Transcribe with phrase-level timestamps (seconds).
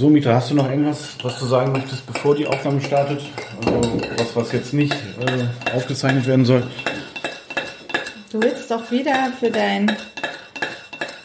[0.00, 3.20] So, Mieter, hast du noch irgendwas, was du sagen möchtest, bevor die Aufnahme startet?
[3.66, 6.62] Also was, was jetzt nicht äh, aufgezeichnet werden soll?
[8.32, 9.94] Du willst doch wieder für dein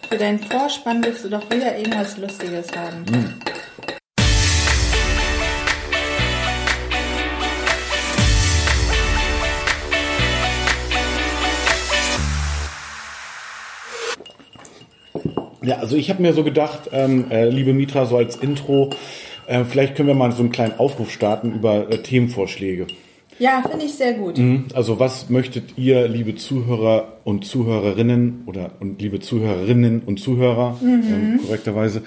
[0.10, 3.06] für deinen Vorspann willst du doch wieder irgendwas Lustiges haben.
[3.10, 3.45] Hm.
[15.66, 18.92] Ja, also ich habe mir so gedacht, ähm, äh, liebe Mitra, so als Intro,
[19.48, 22.88] äh, vielleicht können wir mal so einen kleinen Aufruf starten über äh, Themenvorschläge.
[23.38, 24.38] Ja, finde ich sehr gut.
[24.38, 24.66] Mhm.
[24.74, 31.04] Also was möchtet ihr, liebe Zuhörer und Zuhörerinnen oder und liebe Zuhörerinnen und Zuhörer, mhm.
[31.04, 32.04] ähm, korrekterweise,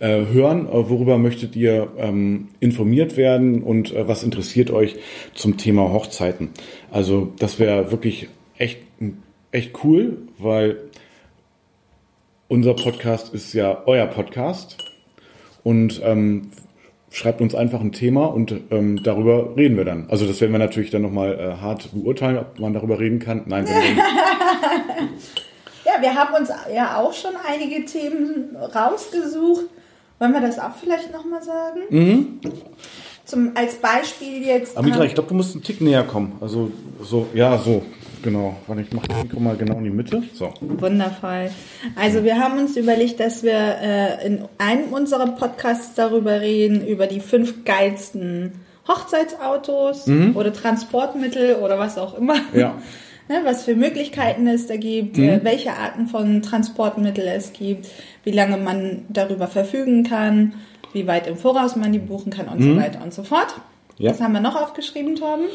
[0.00, 0.66] äh, hören?
[0.66, 4.96] Äh, worüber möchtet ihr ähm, informiert werden und äh, was interessiert euch
[5.34, 6.50] zum Thema Hochzeiten?
[6.90, 8.28] Also das wäre wirklich
[8.58, 8.80] echt,
[9.52, 10.76] echt cool, weil
[12.48, 14.76] unser Podcast ist ja euer Podcast
[15.62, 16.50] und ähm,
[17.10, 20.06] schreibt uns einfach ein Thema und ähm, darüber reden wir dann.
[20.10, 23.42] Also das werden wir natürlich dann nochmal äh, hart beurteilen, ob man darüber reden kann.
[23.46, 23.66] Nein,
[25.84, 29.66] Ja, wir haben uns ja auch schon einige Themen rausgesucht.
[30.18, 31.80] Wollen wir das auch vielleicht nochmal sagen?
[31.90, 32.40] Mhm.
[33.24, 34.76] Zum, als Beispiel jetzt.
[34.76, 36.32] Amitra, ich glaube, du musst einen Tick näher kommen.
[36.40, 37.82] Also so, ja, so.
[38.22, 40.22] Genau, warte, ich mache das Mikro mal genau in die Mitte.
[40.34, 40.52] So.
[40.60, 41.50] Wundervoll.
[41.94, 47.06] Also wir haben uns überlegt, dass wir äh, in einem unserer Podcasts darüber reden, über
[47.06, 48.52] die fünf geilsten
[48.88, 50.36] Hochzeitsautos mhm.
[50.36, 52.36] oder Transportmittel oder was auch immer.
[52.52, 52.74] Ja.
[53.28, 55.24] ne, was für Möglichkeiten es da gibt, mhm.
[55.24, 57.88] äh, welche Arten von Transportmittel es gibt,
[58.24, 60.54] wie lange man darüber verfügen kann,
[60.92, 62.74] wie weit im Voraus man die buchen kann und mhm.
[62.74, 63.54] so weiter und so fort.
[63.98, 64.10] Ja.
[64.10, 65.46] Was haben wir noch aufgeschrieben, Torben?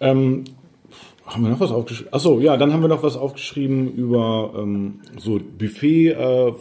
[0.00, 0.44] Ähm,
[1.26, 2.12] haben wir noch was aufgeschrieben?
[2.12, 6.52] Achso, ja, dann haben wir noch was aufgeschrieben über ähm, so Buffet, äh,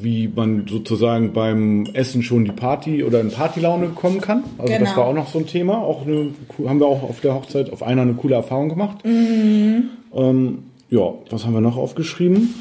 [0.00, 4.44] wie man sozusagen beim Essen schon die Party oder in Partylaune kommen kann.
[4.58, 4.84] Also genau.
[4.84, 5.78] das war auch noch so ein Thema.
[5.78, 6.30] Auch eine,
[6.66, 9.04] haben wir auch auf der Hochzeit auf einer eine coole Erfahrung gemacht.
[9.04, 9.90] Mhm.
[10.14, 12.54] Ähm, ja, was haben wir noch aufgeschrieben?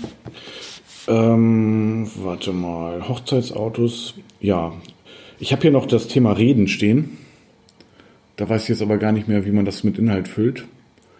[1.08, 4.16] Ähm, warte mal, Hochzeitsautos.
[4.42, 4.74] Ja,
[5.40, 7.18] ich habe hier noch das Thema Reden stehen.
[8.36, 10.66] Da weiß ich jetzt aber gar nicht mehr, wie man das mit Inhalt füllt.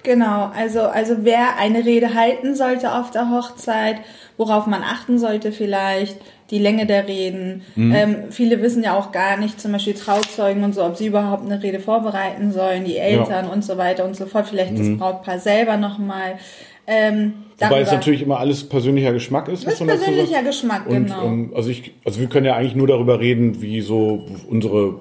[0.04, 3.98] Genau, also, also wer eine Rede halten sollte auf der Hochzeit,
[4.38, 6.18] worauf man achten sollte vielleicht,
[6.52, 7.62] die Länge der Reden.
[7.76, 7.94] Mhm.
[7.94, 11.46] Ähm, viele wissen ja auch gar nicht, zum Beispiel Trauzeugen und so, ob sie überhaupt
[11.46, 13.52] eine Rede vorbereiten sollen, die Eltern ja.
[13.52, 14.78] und so weiter und so fort, vielleicht mhm.
[14.78, 16.40] das Brautpaar selber nochmal.
[16.88, 19.68] Ähm, Wobei es natürlich immer alles persönlicher Geschmack ist.
[19.68, 21.26] Das ist persönlicher Geschmack, und, genau.
[21.26, 24.96] Ähm, also, ich, also wir können ja eigentlich nur darüber reden, wie so unsere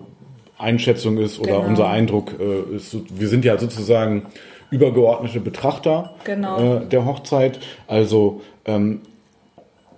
[0.59, 1.69] Einschätzung ist oder genau.
[1.69, 2.97] unser Eindruck äh, ist.
[3.19, 4.27] Wir sind ja sozusagen
[4.71, 6.79] übergeordnete Betrachter genau.
[6.79, 7.59] äh, der Hochzeit.
[7.87, 9.01] Also ähm,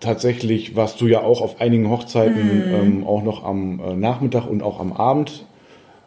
[0.01, 2.75] tatsächlich warst du ja auch auf einigen Hochzeiten hm.
[2.75, 5.45] ähm, auch noch am äh, Nachmittag und auch am Abend.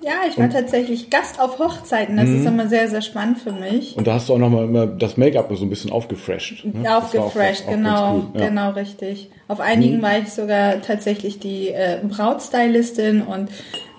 [0.03, 2.17] Ja, ich war und, tatsächlich Gast auf Hochzeiten.
[2.17, 2.47] Das ist mhm.
[2.47, 3.95] immer sehr, sehr spannend für mich.
[3.95, 6.65] Und da hast du auch nochmal immer das Make-up so ein bisschen aufgefresht.
[6.65, 6.97] Ne?
[6.97, 8.41] Aufgefresht, genau, cool.
[8.41, 8.49] ja.
[8.49, 9.29] genau, richtig.
[9.47, 10.01] Auf einigen mhm.
[10.01, 13.49] war ich sogar tatsächlich die äh, Brautstylistin und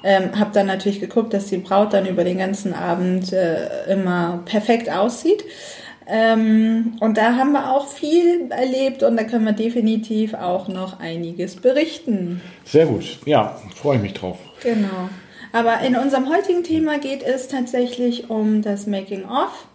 [0.05, 4.43] ähm, habe dann natürlich geguckt, dass die Braut dann über den ganzen Abend äh, immer
[4.45, 5.45] perfekt aussieht.
[6.07, 11.01] Ähm, und da haben wir auch viel erlebt und da können wir definitiv auch noch
[11.01, 12.43] einiges berichten.
[12.65, 14.39] Sehr gut, ja, freue ich mich drauf.
[14.63, 15.09] Genau.
[15.53, 19.67] Aber in unserem heutigen Thema geht es tatsächlich um das Making-of,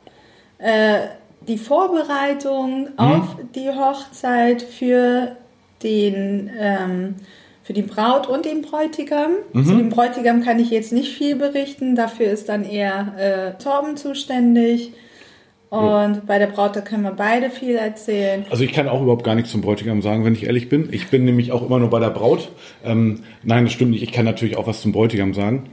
[0.60, 1.08] äh,
[1.48, 2.98] die Vorbereitung mhm.
[2.98, 5.36] auf die Hochzeit für
[5.82, 7.16] den ähm,
[7.70, 9.30] für die Braut und den Bräutigam.
[9.54, 9.64] Mhm.
[9.64, 13.14] Zu dem Bräutigam kann ich jetzt nicht viel berichten, dafür ist dann eher
[13.60, 14.92] äh, Torben zuständig.
[15.70, 16.22] Und ja.
[16.26, 18.44] bei der Braut, da können wir beide viel erzählen.
[18.50, 20.90] Also ich kann auch überhaupt gar nichts zum Bräutigam sagen, wenn ich ehrlich bin.
[20.92, 22.50] Ich bin nämlich auch immer nur bei der Braut.
[22.84, 24.02] Ähm, nein, das stimmt nicht.
[24.02, 25.70] Ich kann natürlich auch was zum Bräutigam sagen.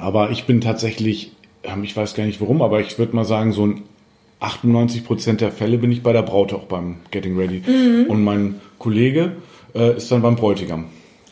[0.00, 1.30] Aber ich bin tatsächlich,
[1.62, 3.82] ähm, ich weiß gar nicht warum, aber ich würde mal sagen, so ein
[4.40, 7.62] 98 Prozent der Fälle bin ich bei der Braut auch beim Getting Ready.
[7.64, 8.10] Mhm.
[8.10, 9.36] Und mein Kollege
[9.76, 10.86] äh, ist dann beim Bräutigam.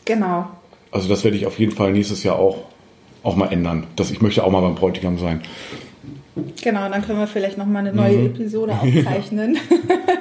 [0.05, 0.47] Genau.
[0.91, 2.65] Also das werde ich auf jeden Fall nächstes Jahr auch,
[3.23, 3.87] auch mal ändern.
[3.95, 5.41] Das, ich möchte auch mal beim Bräutigam sein.
[6.61, 8.25] Genau, dann können wir vielleicht noch mal eine neue mhm.
[8.27, 9.57] Episode aufzeichnen.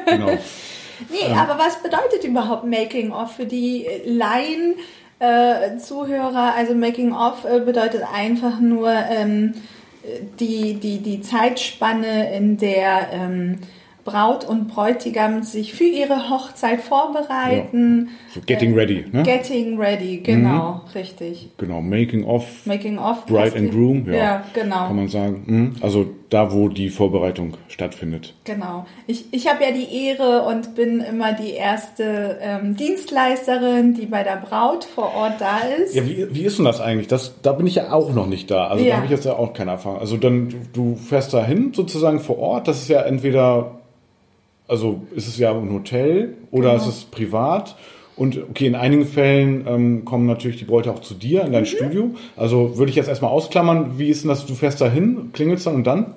[0.07, 0.27] genau.
[1.11, 1.39] nee, ähm.
[1.39, 4.75] aber was bedeutet überhaupt Making of für die Laien?
[5.19, 9.55] Äh, Zuhörer, also Making of äh, bedeutet einfach nur ähm,
[10.41, 13.59] die, die, die Zeitspanne, in der ähm,
[14.05, 18.09] Braut und Bräutigam sich für ihre Hochzeit vorbereiten.
[18.09, 18.35] Ja.
[18.35, 19.23] So getting ready, ne?
[19.23, 20.91] Getting ready, genau, mhm.
[20.95, 21.51] richtig.
[21.59, 22.45] Genau, making of.
[22.65, 23.27] Making of.
[23.27, 24.87] Bride and Groom, ja, ja, genau.
[24.87, 25.43] Kann man sagen.
[25.47, 25.75] Mhm.
[25.81, 28.35] Also da, wo die Vorbereitung stattfindet.
[28.45, 28.87] Genau.
[29.07, 34.23] Ich, ich habe ja die Ehre und bin immer die erste ähm, Dienstleisterin, die bei
[34.23, 35.95] der Braut vor Ort da ist.
[35.95, 37.09] Ja, wie, wie ist denn das eigentlich?
[37.09, 38.69] Das, da bin ich ja auch noch nicht da.
[38.69, 38.91] Also ja.
[38.91, 40.01] da habe ich jetzt ja auch keine Erfahrung.
[40.01, 42.67] Also dann, du fährst da hin sozusagen vor Ort.
[42.67, 43.83] Das ist ja entweder
[44.73, 46.83] also ist es ja ein Hotel oder genau.
[46.83, 47.77] ist es privat?
[48.17, 51.65] Und okay, in einigen Fällen ähm, kommen natürlich die Bräute auch zu dir in dein
[51.65, 51.67] mhm.
[51.67, 52.11] Studio.
[52.37, 55.67] Also würde ich jetzt erstmal ausklammern, wie ist denn das, du fährst da hin, klingelst
[55.67, 56.15] dann und dann?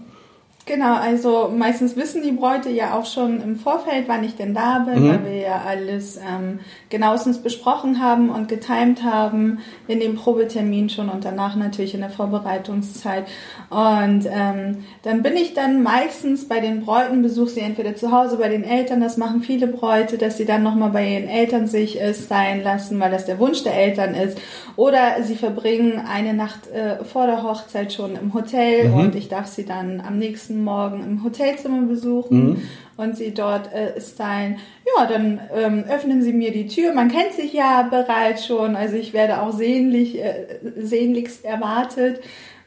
[0.68, 4.80] Genau, also meistens wissen die Bräute ja auch schon im Vorfeld, wann ich denn da
[4.80, 5.10] bin, mhm.
[5.10, 6.60] weil wir ja alles ähm,
[6.90, 12.10] genauestens besprochen haben und getimt haben in dem Probetermin schon und danach natürlich in der
[12.10, 13.28] Vorbereitungszeit.
[13.70, 18.38] Und ähm, dann bin ich dann meistens bei den Bräuten, besuche sie entweder zu Hause
[18.38, 22.02] bei den Eltern, das machen viele Bräute, dass sie dann nochmal bei ihren Eltern sich
[22.02, 24.40] äh, stylen lassen, weil das der Wunsch der Eltern ist.
[24.78, 28.96] Oder sie verbringen eine Nacht äh, vor der Hochzeit schon im Hotel mhm.
[28.96, 32.62] und ich darf sie dann am nächsten nächsten Morgen im Hotelzimmer besuchen mhm.
[32.98, 34.58] und sie dort äh, stylen.
[34.98, 36.94] Ja, dann ähm, öffnen sie mir die Tür.
[36.94, 40.46] Man kennt sich ja bereits schon, also ich werde auch sehnlich, äh,
[40.78, 42.22] sehnlichst erwartet.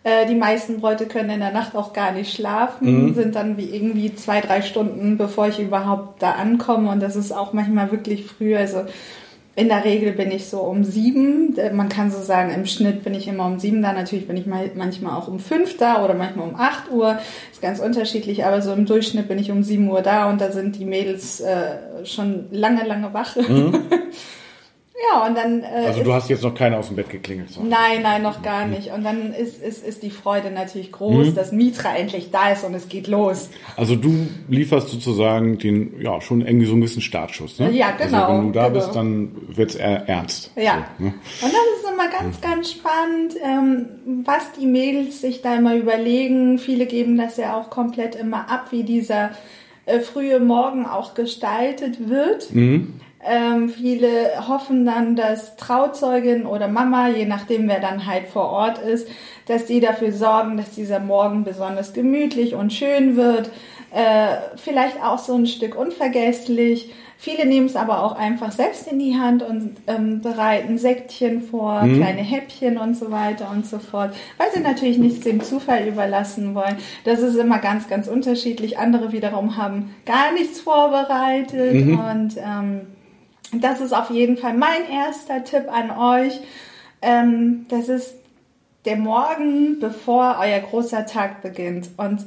[0.05, 3.15] Äh, die meisten Bräute können in der Nacht auch gar nicht schlafen, mhm.
[3.15, 6.91] sind dann wie irgendwie zwei, drei Stunden, bevor ich überhaupt da ankomme.
[6.91, 8.57] Und das ist auch manchmal wirklich früh.
[8.57, 8.85] Also
[9.59, 11.59] in der Regel bin ich so um sieben.
[11.59, 13.93] Äh, man kann so sagen, im Schnitt bin ich immer um sieben da.
[13.93, 17.19] Natürlich bin ich manchmal auch um fünf da oder manchmal um acht Uhr.
[17.51, 20.53] Ist ganz unterschiedlich, aber so im Durchschnitt bin ich um sieben Uhr da und da
[20.53, 23.35] sind die Mädels äh, schon lange, lange wach.
[23.35, 23.83] Mhm.
[25.01, 25.63] Ja, und dann.
[25.63, 27.51] Äh, also du hast jetzt noch keiner aus dem Bett geklingelt.
[27.51, 27.63] So.
[27.63, 28.91] Nein, nein, noch gar nicht.
[28.91, 31.35] Und dann ist, ist, ist die Freude natürlich groß, mhm.
[31.35, 33.49] dass Mitra endlich da ist und es geht los.
[33.77, 37.71] Also du lieferst sozusagen den, ja, schon irgendwie so ein bisschen Startschuss, ne?
[37.71, 38.25] Ja, genau.
[38.25, 38.75] Also wenn du da genau.
[38.75, 40.51] bist, dann wird's eher ernst.
[40.57, 40.89] Ja.
[40.99, 41.15] So, ne?
[41.43, 46.59] Und dann ist immer ganz, ganz spannend, ähm, was die Mädels sich da immer überlegen.
[46.59, 49.31] Viele geben das ja auch komplett immer ab, wie dieser
[49.87, 52.53] äh, frühe Morgen auch gestaltet wird.
[52.53, 52.95] Mhm.
[53.29, 58.79] Ähm, viele hoffen dann, dass Trauzeugin oder Mama, je nachdem wer dann halt vor Ort
[58.79, 59.07] ist,
[59.47, 63.51] dass die dafür sorgen, dass dieser Morgen besonders gemütlich und schön wird.
[63.91, 66.93] Äh, vielleicht auch so ein Stück unvergesslich.
[67.21, 71.83] Viele nehmen es aber auch einfach selbst in die Hand und ähm, bereiten Säckchen vor,
[71.83, 71.97] mhm.
[71.97, 76.55] kleine Häppchen und so weiter und so fort, weil sie natürlich nichts dem Zufall überlassen
[76.55, 76.77] wollen.
[77.05, 78.79] Das ist immer ganz, ganz unterschiedlich.
[78.79, 81.99] Andere wiederum haben gar nichts vorbereitet mhm.
[81.99, 82.81] und ähm,
[83.53, 86.41] das ist auf jeden Fall mein erster Tipp an euch.
[87.03, 88.15] Ähm, das ist
[88.85, 91.91] der Morgen, bevor euer großer Tag beginnt.
[91.97, 92.27] Und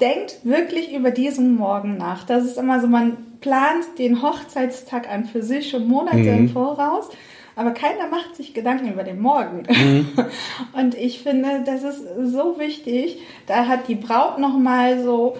[0.00, 2.24] denkt wirklich über diesen Morgen nach.
[2.24, 6.38] Das ist immer so, man plant den Hochzeitstag an für sich schon Monate mhm.
[6.38, 7.08] im Voraus.
[7.54, 9.62] Aber keiner macht sich Gedanken über den Morgen.
[9.68, 10.08] Mhm.
[10.78, 13.18] Und ich finde, das ist so wichtig.
[13.46, 15.36] Da hat die Braut nochmal so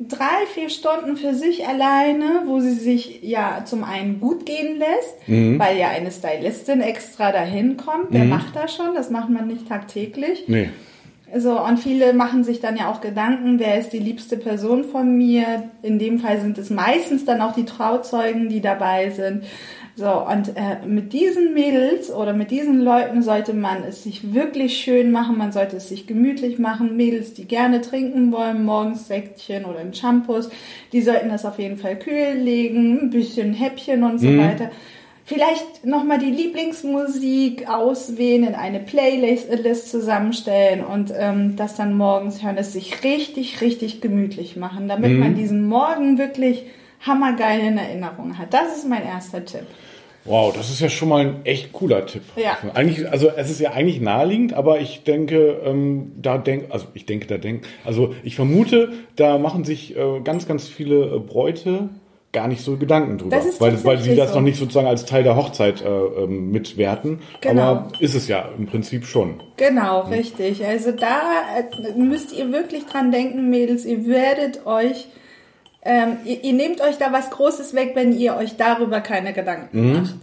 [0.00, 5.28] drei, vier Stunden für sich alleine, wo sie sich ja zum einen gut gehen lässt,
[5.28, 5.58] mhm.
[5.58, 8.14] weil ja eine Stylistin extra dahin kommt.
[8.14, 8.30] Der mhm.
[8.30, 10.44] macht das schon, das macht man nicht tagtäglich.
[10.46, 10.70] Nee.
[11.36, 15.16] So, und viele machen sich dann ja auch Gedanken, wer ist die liebste Person von
[15.16, 15.70] mir?
[15.82, 19.44] In dem Fall sind es meistens dann auch die Trauzeugen, die dabei sind.
[19.96, 24.76] So, und äh, mit diesen Mädels oder mit diesen Leuten sollte man es sich wirklich
[24.76, 26.96] schön machen, man sollte es sich gemütlich machen.
[26.96, 30.48] Mädels, die gerne trinken wollen, morgens Säckchen oder ein Shampoos,
[30.92, 34.38] die sollten das auf jeden Fall kühl legen, ein bisschen Häppchen und so mhm.
[34.38, 34.70] weiter.
[35.24, 42.56] Vielleicht nochmal die Lieblingsmusik auswählen, in eine Playlist zusammenstellen und ähm, das dann morgens hören,
[42.56, 45.20] es sich richtig, richtig gemütlich machen, damit mhm.
[45.20, 46.64] man diesen Morgen wirklich
[47.02, 48.52] hammergeil in Erinnerung hat.
[48.52, 49.66] Das ist mein erster Tipp.
[50.24, 52.22] Wow, das ist ja schon mal ein echt cooler Tipp.
[52.36, 52.58] Ja.
[52.74, 57.06] Eigentlich, also es ist ja eigentlich naheliegend, aber ich denke, ähm, da denk, also ich
[57.06, 61.88] denke, da denk, also ich vermute, da machen sich äh, ganz, ganz viele äh, Bräute
[62.32, 64.36] gar nicht so Gedanken drüber, das ist weil, weil sie das so.
[64.36, 67.20] noch nicht sozusagen als Teil der Hochzeit äh, ähm, mitwerten.
[67.40, 67.62] Genau.
[67.62, 69.42] Aber ist es ja im Prinzip schon.
[69.56, 70.12] Genau, hm.
[70.12, 70.64] richtig.
[70.64, 71.22] Also da
[71.58, 73.84] äh, müsst ihr wirklich dran denken, Mädels.
[73.84, 75.08] Ihr werdet euch
[75.82, 79.80] ähm, ihr, ihr, nehmt euch da was Großes weg, wenn ihr euch darüber keine Gedanken
[79.80, 79.92] mhm.
[79.94, 80.14] macht.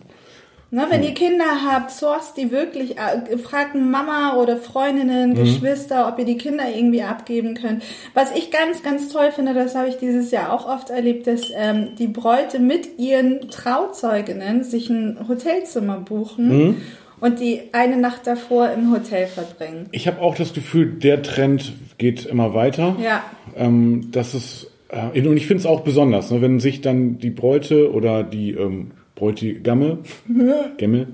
[0.69, 1.07] Na, wenn mhm.
[1.07, 5.35] ihr Kinder habt, sourced die wirklich, äh, fragt Mama oder Freundinnen, mhm.
[5.35, 7.83] Geschwister, ob ihr die Kinder irgendwie abgeben könnt.
[8.13, 11.41] Was ich ganz, ganz toll finde, das habe ich dieses Jahr auch oft erlebt, dass
[11.55, 16.81] ähm, die Bräute mit ihren Trauzeuginnen sich ein Hotelzimmer buchen mhm.
[17.21, 19.87] und die eine Nacht davor im Hotel verbringen.
[19.91, 22.97] Ich habe auch das Gefühl, der Trend geht immer weiter.
[23.01, 23.23] Ja.
[23.55, 27.29] Ähm, dass es äh, und ich finde es auch besonders, ne, wenn sich dann die
[27.29, 29.99] Bräute oder die ähm, Bräutigamme,
[30.77, 31.07] Gemmel,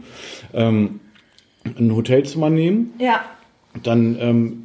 [0.54, 1.00] ähm,
[1.66, 3.22] ein Hotelzimmer nehmen, Ja.
[3.84, 4.60] dann ähm,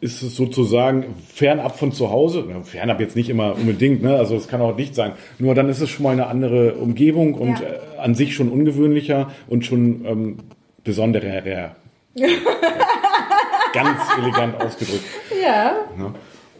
[0.00, 4.16] ist es sozusagen fernab von zu Hause, ja, fernab jetzt nicht immer unbedingt, ne?
[4.16, 7.34] also es kann auch nicht sein, nur dann ist es schon mal eine andere Umgebung
[7.34, 7.66] und Ja.
[7.66, 10.36] äh, an sich schon ungewöhnlicher und schon ähm,
[10.84, 11.72] besonderer.
[13.74, 15.04] Ganz elegant ausgedrückt.
[15.42, 15.72] Ja.
[15.96, 16.14] Ne?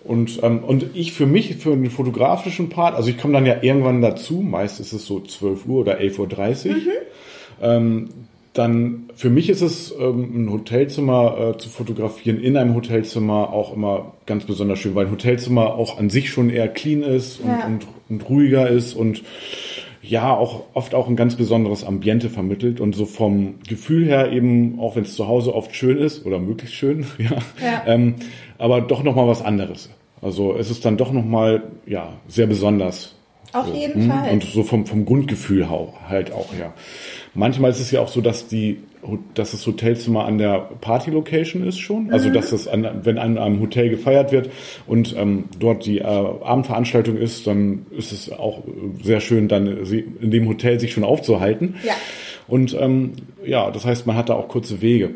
[0.04, 3.62] Und, ähm, und ich für mich, für den fotografischen Part, also ich komme dann ja
[3.62, 6.76] irgendwann dazu, meist ist es so 12 Uhr oder 11.30 Uhr.
[7.60, 8.08] Ähm,
[8.54, 13.72] dann für mich ist es ähm, ein Hotelzimmer äh, zu fotografieren, in einem Hotelzimmer auch
[13.74, 17.48] immer ganz besonders schön, weil ein Hotelzimmer auch an sich schon eher clean ist und,
[17.48, 17.66] Ja.
[17.66, 19.22] und, und ruhiger ist und
[20.02, 24.78] ja, auch oft auch ein ganz besonderes Ambiente vermittelt und so vom Gefühl her eben,
[24.80, 27.82] auch wenn es zu Hause oft schön ist oder möglichst schön, ja, Ja.
[27.86, 28.16] Ähm,
[28.58, 29.90] aber doch noch mal was anderes.
[30.20, 33.14] Also es ist dann doch noch mal ja sehr besonders.
[33.60, 33.74] Auf so.
[33.74, 34.10] jeden Mhm.
[34.10, 34.30] Fall.
[34.32, 36.72] Und so vom vom Grundgefühl halt auch ja.
[37.34, 38.78] Manchmal ist es ja auch so, dass die
[39.34, 42.12] dass das Hotelzimmer an der Party-Location ist schon.
[42.12, 44.50] Also dass es an, wenn an einem Hotel gefeiert wird
[44.86, 48.64] und ähm, dort die äh, Abendveranstaltung ist, dann ist es auch
[49.02, 51.76] sehr schön, dann äh, in dem Hotel sich schon aufzuhalten.
[51.84, 51.94] Ja.
[52.48, 53.12] Und ähm,
[53.44, 55.10] ja, das heißt, man hat da auch kurze Wege.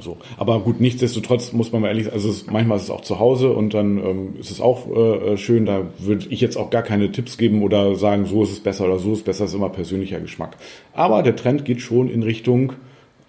[0.00, 0.16] So.
[0.36, 3.18] Aber gut, nichtsdestotrotz muss man mal ehrlich sagen, also es, manchmal ist es auch zu
[3.18, 5.66] Hause und dann ähm, ist es auch äh, schön.
[5.66, 8.84] Da würde ich jetzt auch gar keine Tipps geben oder sagen, so ist es besser
[8.84, 10.56] oder so ist es besser, das ist immer persönlicher Geschmack.
[10.92, 12.74] Aber der Trend geht schon in Richtung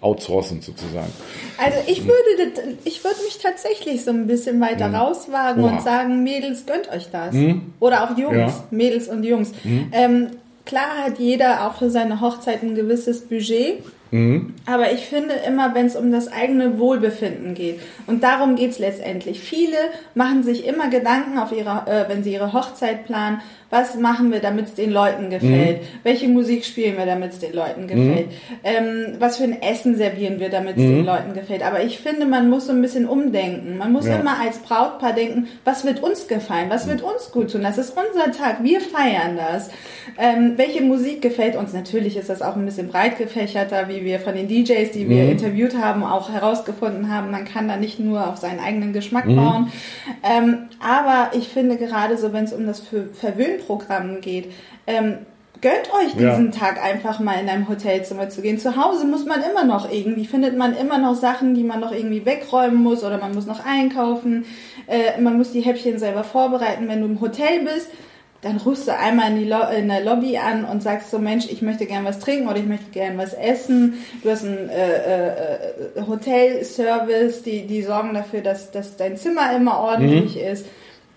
[0.00, 1.12] Outsourcen sozusagen.
[1.58, 2.52] Also ich würde,
[2.84, 5.64] ich würde mich tatsächlich so ein bisschen weiter rauswagen Mhm.
[5.64, 5.70] Oha.
[5.72, 5.76] Mhm.
[5.78, 7.34] und sagen, Mädels, gönnt euch das.
[7.80, 8.46] Oder auch Jungs, Ja.
[8.70, 8.76] Mhm.
[8.76, 9.52] Mädels und Jungs.
[9.92, 10.28] Ähm,
[10.64, 13.82] klar hat jeder auch für seine Hochzeit ein gewisses Budget.
[14.10, 14.54] Mhm.
[14.66, 18.78] Aber ich finde immer, wenn es um das eigene Wohlbefinden geht, und darum geht es
[18.78, 19.40] letztendlich.
[19.40, 19.76] Viele
[20.14, 23.40] machen sich immer Gedanken, auf ihre, äh, wenn sie ihre Hochzeit planen,
[23.70, 25.82] was machen wir, damit es den Leuten gefällt?
[26.02, 28.26] Welche Musik spielen wir, damit es den Leuten gefällt?
[28.64, 31.64] Ähm, was für ein Essen servieren wir, damit es den Leuten gefällt?
[31.64, 33.78] Aber ich finde, man muss so ein bisschen umdenken.
[33.78, 34.16] Man muss Ja.
[34.16, 36.68] immer als Brautpaar denken, was wird uns gefallen?
[36.68, 37.62] Was wird uns gut tun?
[37.62, 38.64] Das ist unser Tag.
[38.64, 39.70] Wir feiern das.
[40.18, 41.72] Ähm, welche Musik gefällt uns?
[41.72, 45.30] Natürlich ist das auch ein bisschen breit gefächerter, wie wir von den DJs, die wir
[45.30, 47.30] interviewt haben, auch herausgefunden haben.
[47.30, 49.70] Man kann da nicht nur auf seinen eigenen Geschmack bauen.
[50.22, 54.50] Ähm, aber ich finde gerade so, wenn es um das Ver- Verwöhnprogramm geht,
[54.86, 55.18] ähm,
[55.62, 56.30] Gönnt euch Ja.
[56.30, 58.58] diesen Tag einfach mal in einem Hotelzimmer zu gehen.
[58.58, 61.92] Zu Hause muss man immer noch irgendwie, findet man immer noch Sachen, die man noch
[61.92, 64.46] irgendwie wegräumen muss oder man muss noch einkaufen.
[64.86, 66.88] Äh, man muss die Häppchen selber vorbereiten.
[66.88, 67.90] Wenn du im Hotel bist,
[68.42, 71.86] dann rufst du einmal in, in der Lobby an und sagst so, Mensch, ich möchte
[71.86, 73.94] gern was trinken oder ich möchte gern was essen.
[74.22, 75.58] Du hast einen äh, äh,
[76.06, 80.66] Hotelservice, die, die sorgen dafür, dass, dass dein Zimmer immer ordentlich ist.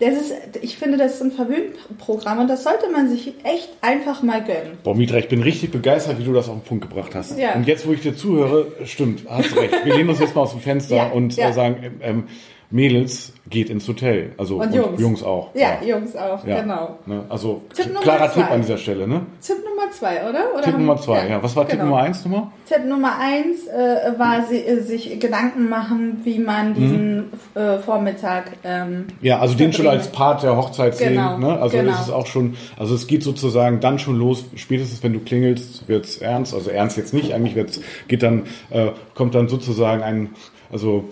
[0.00, 4.22] Das ist, ich finde, das ist ein Verwöhnprogramm und das sollte man sich echt einfach
[4.22, 4.76] mal gönnen.
[4.82, 7.38] Boah, Mitra, ich bin richtig begeistert, wie du das auf den Punkt gebracht hast.
[7.38, 7.54] Ja.
[7.54, 9.72] Und jetzt, wo ich dir zuhöre, stimmt, hast recht.
[9.84, 11.48] Wir lehnen uns jetzt mal aus dem Fenster Ja, und ja.
[11.48, 12.24] Äh, sagen, ähm, ähm,
[12.70, 14.32] Mädels geht ins Hotel.
[14.38, 15.22] Also Und Jungs.
[15.22, 15.50] auch.
[15.54, 16.62] Ja, Jungs auch, Ja.
[16.62, 16.98] genau.
[17.04, 17.24] Ne?
[17.28, 18.40] Also Tipp klarer zwei.
[18.42, 19.20] Tipp an dieser Stelle, ne?
[19.46, 20.54] Tipp Nummer zwei, oder?
[20.54, 21.42] oder Tipp Nummer zwei, ja.
[21.42, 21.90] Was war Tipp genau.
[21.90, 22.46] Nummer eins nochmal?
[22.66, 28.52] Tipp Nummer eins äh, war, sie, äh, sich Gedanken machen, wie man diesen äh, Vormittag.
[28.64, 31.40] Ähm, Ja, also den schon als Part der Hochzeit Genau, sehen.
[31.40, 31.60] Ne?
[31.60, 31.90] Also genau.
[31.92, 36.16] ist auch schon, also es geht sozusagen dann schon los, spätestens wenn du klingelst, wird's
[36.16, 36.54] ernst.
[36.54, 40.30] Also ernst jetzt nicht, eigentlich wird's, geht dann, äh, kommt dann sozusagen ein,
[40.72, 41.04] also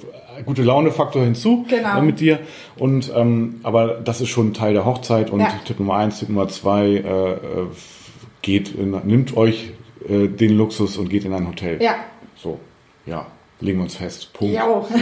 [0.45, 1.99] gute Laune-Faktor hinzu Genau.
[1.99, 2.41] äh, mit dir.
[2.79, 5.53] Und ähm, aber das ist schon Teil der Hochzeit und Ja.
[5.65, 7.67] Tipp Nummer eins, Tipp Nummer zwei, äh, äh,
[8.43, 9.73] geht, in, nimmt euch
[10.09, 11.83] äh, den Luxus und geht in ein Hotel.
[11.83, 11.97] ja,
[12.37, 12.59] So,
[13.07, 13.27] ja,
[13.61, 14.33] legen wir uns fest.
[14.33, 14.55] Punkt.
[14.55, 14.87] Jo.
[14.91, 14.97] So,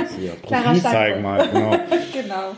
[0.00, 1.70] jetzt hier, Klarer Profil zeigen mal, genau.
[2.12, 2.52] genau.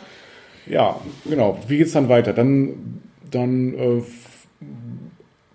[0.66, 1.59] Ja, genau.
[1.69, 2.33] Wie geht's dann weiter?
[2.33, 3.00] Dann,
[3.31, 4.02] dann äh,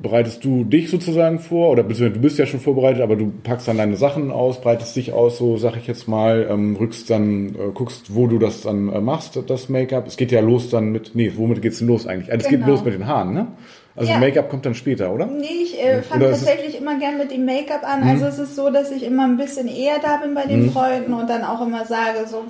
[0.02, 3.68] bereitest du dich sozusagen vor, oder beziehungsweise du bist ja schon vorbereitet, aber du packst
[3.68, 7.50] dann deine Sachen aus, breitest dich aus, so sag ich jetzt mal, ähm, rückst dann,
[7.50, 10.08] äh, guckst, wo du das dann äh, machst, das Make-up.
[10.08, 12.32] Es geht ja los dann mit, nee, womit geht's denn los eigentlich?
[12.32, 12.72] Also es geht Genau.
[12.72, 13.48] los mit den Haaren, ne?
[13.96, 14.20] Also Ja.
[14.20, 15.26] Make-up kommt dann später, oder?
[15.26, 18.02] Nee, ich äh, fange tatsächlich immer gern mit dem Make-up an.
[18.02, 18.10] Mhm.
[18.10, 21.14] Also es ist so, dass ich immer ein bisschen eher da bin bei den Freunden
[21.14, 22.44] und dann auch immer sage so,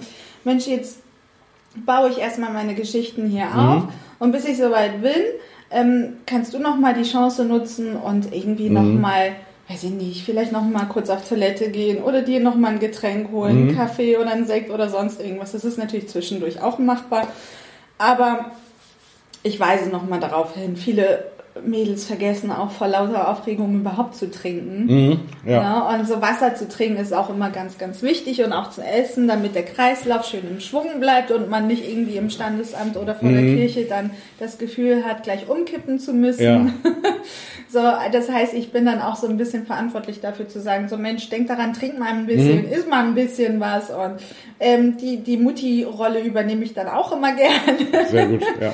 [0.44, 1.00] Mensch, jetzt
[1.86, 3.60] baue ich erstmal meine Geschichten hier Mhm.
[3.60, 3.84] auf
[4.20, 5.12] und bis ich soweit bin,
[5.72, 9.02] ähm, kannst du noch mal die Chance nutzen und irgendwie noch Mhm.
[9.02, 9.32] mal
[9.70, 12.80] weiß ich nicht, vielleicht noch mal kurz auf Toilette gehen oder dir noch mal ein
[12.80, 13.68] Getränk holen, Mhm.
[13.70, 15.54] einen Kaffee oder einen Sekt oder sonst irgendwas.
[15.54, 17.28] Das ist natürlich zwischendurch auch machbar,
[17.98, 18.52] aber
[19.44, 20.76] ich weise noch mal darauf hin.
[20.76, 21.24] Viele
[21.66, 24.86] Mädels vergessen auch vor lauter Aufregung überhaupt zu trinken.
[24.86, 25.62] Mhm, ja.
[25.62, 28.82] Ja, und so Wasser zu trinken ist auch immer ganz, ganz wichtig und auch zu
[28.82, 33.16] essen, damit der Kreislauf schön im Schwung bleibt und man nicht irgendwie im Standesamt oder
[33.16, 36.44] vor der Kirche dann das Gefühl hat, gleich umkippen zu müssen.
[36.44, 36.66] Ja.
[37.72, 37.80] So,
[38.12, 41.30] das heißt, ich bin dann auch so ein bisschen verantwortlich dafür zu sagen, so Mensch,
[41.30, 44.20] denk daran, trink mal ein bisschen, isst mal ein bisschen was und
[44.60, 48.08] ähm, die, die Mutti-Rolle übernehme ich dann auch immer gerne.
[48.10, 48.74] Sehr gut, ja.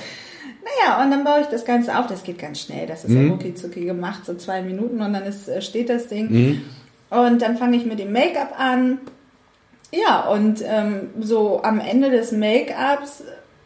[0.68, 2.08] Naja, und dann baue ich das Ganze auf.
[2.08, 2.88] Das geht ganz schnell.
[2.88, 6.30] Das ist ja rucki gemacht, so zwei Minuten und dann ist, äh, steht das Ding.
[7.10, 9.00] Und dann fange ich mit dem Make-up an.
[9.92, 13.24] Ja, und ähm, so am Ende des Make-ups,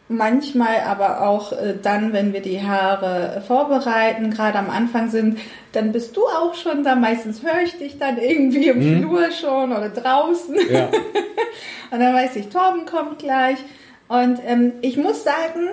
[0.08, 5.38] manchmal aber auch äh, dann, wenn wir die Haare vorbereiten, gerade am Anfang sind,
[5.72, 6.94] dann bist du auch schon da.
[6.94, 10.56] Meistens höre ich dich dann irgendwie im Flur schon oder draußen.
[10.70, 10.88] ja.
[11.90, 13.58] Und dann weiß ich, Torben kommt gleich.
[14.08, 15.68] Und ähm, ich muss sagen,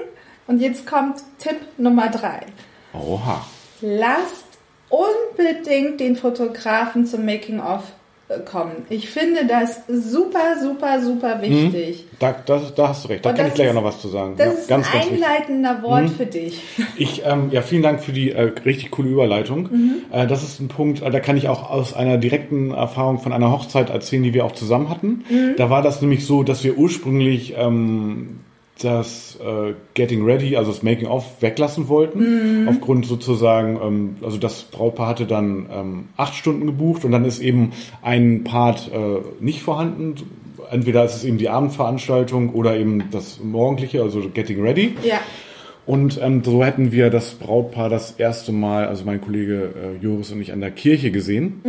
[0.50, 2.41] und jetzt kommt Tipp Nummer drei.
[2.94, 3.46] Oha.
[3.82, 4.46] Lasst
[4.89, 7.84] unbedingt den Fotografen zum Making-of
[8.27, 8.86] äh, kommen.
[8.89, 12.06] Ich finde das super, super, super wichtig.
[12.18, 13.24] Da, das, da hast du recht.
[13.25, 14.34] Da Und kann ich gleich ist- auch noch was zu sagen.
[14.38, 15.24] Das ja, ist ganz, ein ganz wichtig.
[15.25, 16.62] einleitender Wort für dich.
[16.98, 19.70] Ich, ähm, ja, vielen Dank für die äh, richtig coole Überleitung.
[20.12, 23.32] Äh, das ist ein Punkt, äh, da kann ich auch aus einer direkten Erfahrung von
[23.32, 25.24] einer Hochzeit erzählen, die wir auch zusammen hatten.
[25.58, 28.39] Da war das nämlich so, dass wir ursprünglich ähm,
[28.81, 32.67] das äh, Getting Ready, also das Making of, weglassen wollten.
[32.67, 37.39] Aufgrund sozusagen, ähm, also das Brautpaar hatte dann ähm, acht Stunden gebucht und dann ist
[37.39, 37.71] eben
[38.01, 40.15] ein Part äh, nicht vorhanden.
[40.71, 44.95] Entweder ist es eben die Abendveranstaltung oder eben das morgendliche, also Getting Ready.
[45.03, 45.19] Ja.
[45.86, 50.31] Und ähm, so hätten wir das Brautpaar das erste Mal, also mein Kollege äh, Joris
[50.31, 51.62] und ich, an der Kirche gesehen.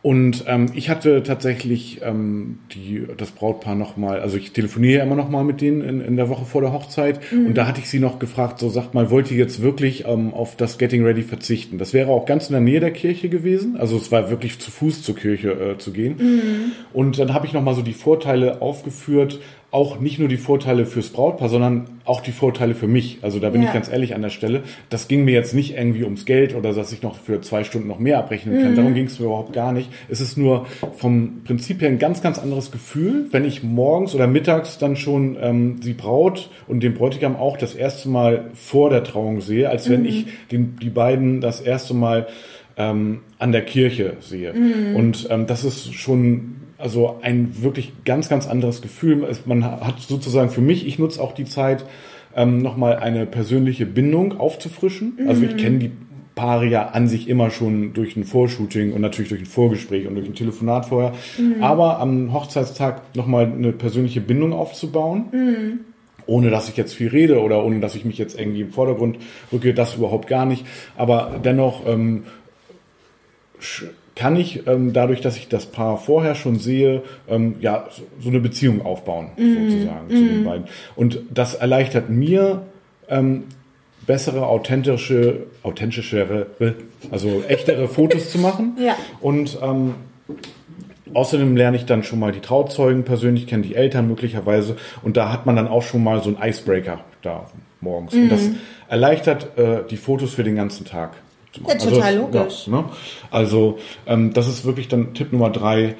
[0.00, 5.42] Und ähm, ich hatte tatsächlich ähm, die, das Brautpaar nochmal, also ich telefoniere immer nochmal
[5.42, 7.20] mit denen in, in der Woche vor der Hochzeit.
[7.32, 10.32] Und da hatte ich sie noch gefragt, so sagt mal, wollt ihr jetzt wirklich ähm,
[10.32, 11.78] auf das Getting Ready verzichten?
[11.78, 13.76] Das wäre auch ganz in der Nähe der Kirche gewesen.
[13.76, 16.72] Also es war wirklich zu Fuß zur Kirche äh, zu gehen.
[16.92, 19.40] Und dann habe ich nochmal so die Vorteile aufgeführt,
[19.70, 23.18] auch nicht nur die Vorteile fürs Brautpaar, sondern auch die Vorteile für mich.
[23.20, 23.68] Also da bin Ja.
[23.68, 24.62] ich ganz ehrlich an der Stelle.
[24.88, 27.86] Das ging mir jetzt nicht irgendwie ums Geld oder dass ich noch für zwei Stunden
[27.86, 28.74] noch mehr abrechnen kann.
[28.76, 29.90] Darum ging es mir überhaupt gar nicht.
[30.08, 34.26] Es ist nur vom Prinzip her ein ganz, ganz anderes Gefühl, wenn ich morgens oder
[34.26, 39.04] mittags dann schon ähm, die Braut und den Bräutigam auch das erste Mal vor der
[39.04, 42.26] Trauung sehe, als wenn ich den, die beiden das erste Mal
[42.78, 44.54] ähm, an der Kirche sehe.
[44.94, 49.28] Und ähm, das ist schon also ein wirklich ganz, ganz anderes Gefühl.
[49.44, 51.84] Man hat sozusagen für mich, ich nutze auch die Zeit,
[52.34, 55.18] ähm, nochmal eine persönliche Bindung aufzufrischen.
[55.26, 55.90] Also ich kenne die
[56.34, 60.14] Paare ja an sich immer schon durch ein Vorshooting und natürlich durch ein Vorgespräch und
[60.14, 61.14] durch ein Telefonat vorher.
[61.60, 65.84] Aber am Hochzeitstag nochmal eine persönliche Bindung aufzubauen
[66.28, 69.18] ohne dass ich jetzt viel rede oder ohne dass ich mich jetzt irgendwie im Vordergrund
[69.50, 70.64] rücke, das überhaupt gar nicht.
[70.96, 72.24] Aber dennoch ähm,
[74.18, 78.30] kann ich ähm, dadurch, dass ich das Paar vorher schon sehe, ähm, ja so, so
[78.30, 80.66] eine Beziehung aufbauen sozusagen zu den beiden.
[80.96, 82.62] Und das erleichtert mir
[83.08, 83.44] ähm,
[84.08, 86.48] bessere, authentische, authentischere,
[87.12, 88.76] also echtere Fotos zu machen.
[88.78, 88.96] Ja.
[89.20, 89.94] Und ähm,
[91.14, 95.32] Außerdem lerne ich dann schon mal die Trauzeugen persönlich, kenne die Eltern möglicherweise und da
[95.32, 97.46] hat man dann auch schon mal so einen Icebreaker da
[97.80, 98.12] morgens.
[98.12, 98.50] Und das
[98.90, 101.12] erleichtert äh, die Fotos für den ganzen Tag.
[101.52, 101.76] Zu machen.
[101.76, 101.80] Mhm.
[101.80, 102.66] Ja, total das- logisch.
[102.66, 102.84] Ja, ne?
[103.30, 105.96] Also ähm, das ist wirklich dann Tipp Nummer drei.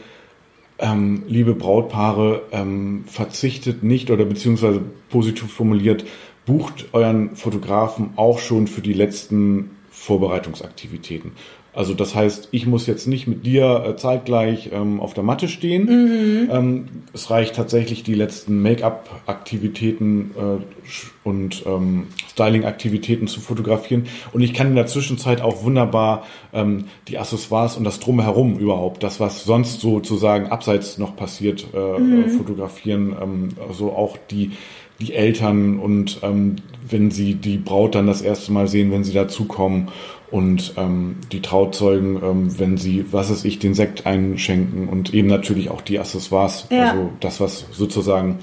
[0.80, 4.80] Ähm, liebe Brautpaare, ähm, verzichtet nicht oder beziehungsweise
[5.10, 6.04] positiv formuliert,
[6.46, 11.32] bucht euren Fotografen auch schon für die letzten Vorbereitungsaktivitäten.
[11.74, 15.48] Also das heißt, ich muss jetzt nicht mit dir äh, zeitgleich ähm, auf der Matte
[15.48, 16.48] stehen.
[16.50, 24.04] Ähm, es reicht tatsächlich die letzten Make-up-Aktivitäten äh, und ähm, Styling-Aktivitäten zu fotografieren.
[24.32, 29.02] Und ich kann in der Zwischenzeit auch wunderbar ähm, die Accessoires und das Drumherum überhaupt,
[29.02, 33.14] das was sonst sozusagen abseits noch passiert, äh, äh, fotografieren.
[33.20, 34.52] Ähm, also auch die
[35.00, 36.56] die Eltern und ähm,
[36.88, 39.90] wenn sie die Braut dann das erste Mal sehen, wenn sie dazukommen
[40.30, 45.28] und ähm, die Trauzeugen, ähm, wenn sie, was weiß ich, den Sekt einschenken und eben
[45.28, 46.90] natürlich auch die Accessoires, Ja.
[46.90, 48.38] also das, was sozusagen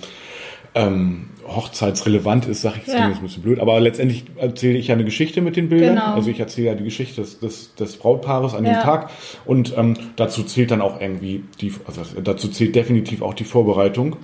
[0.76, 3.08] ähm, hochzeitsrelevant ist, sage ich jetzt Ja.
[3.10, 5.96] ist ein bisschen blöd, aber letztendlich erzähle ich ja eine Geschichte mit den Bildern.
[5.96, 6.14] Genau.
[6.16, 8.74] Also ich erzähle ja die Geschichte des, des, des Brautpaares an Ja.
[8.74, 9.10] dem Tag
[9.46, 14.16] und ähm, dazu zählt dann auch irgendwie die, also dazu zählt definitiv auch die Vorbereitung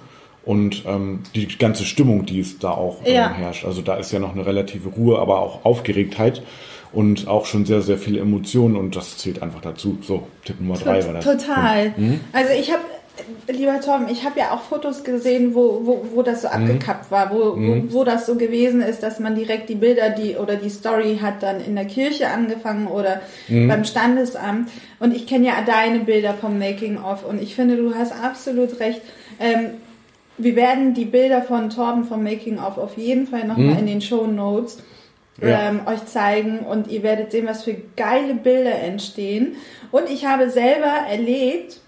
[0.44, 3.30] und ähm, die ganze Stimmung, die es da auch ähm, Ja.
[3.34, 3.66] herrscht.
[3.66, 6.42] Also da ist ja noch eine relative Ruhe, aber auch Aufgeregtheit
[6.94, 10.00] und auch schon sehr, sehr viele Emotionen und das zählt einfach dazu.
[10.02, 11.24] So, Tipp Nummer drei war das.
[11.26, 11.94] Total.
[11.96, 12.20] Mhm.
[12.34, 12.82] Also ich habe
[13.48, 16.54] lieber Tom, ich habe ja auch Fotos gesehen, wo, wo, wo das so mhm.
[16.54, 17.92] abgekappt war, wo, mhm.
[17.92, 21.20] wo, wo das so gewesen ist, dass man direkt die Bilder die oder die Story
[21.22, 23.68] hat dann in der Kirche angefangen oder mhm.
[23.68, 24.70] beim Standesamt.
[25.00, 28.80] Und ich kenne ja deine Bilder vom Making of und ich finde, du hast absolut
[28.80, 29.02] recht.
[29.40, 29.72] Ähm,
[30.38, 33.80] wir werden die Bilder von Torben vom Making of auf jeden Fall nochmal mhm.
[33.80, 34.78] in den Show Notes
[35.42, 35.70] ja.
[35.70, 39.56] ähm, euch zeigen und ihr werdet sehen, was für geile Bilder entstehen.
[39.92, 41.80] Und ich habe selber erlebt,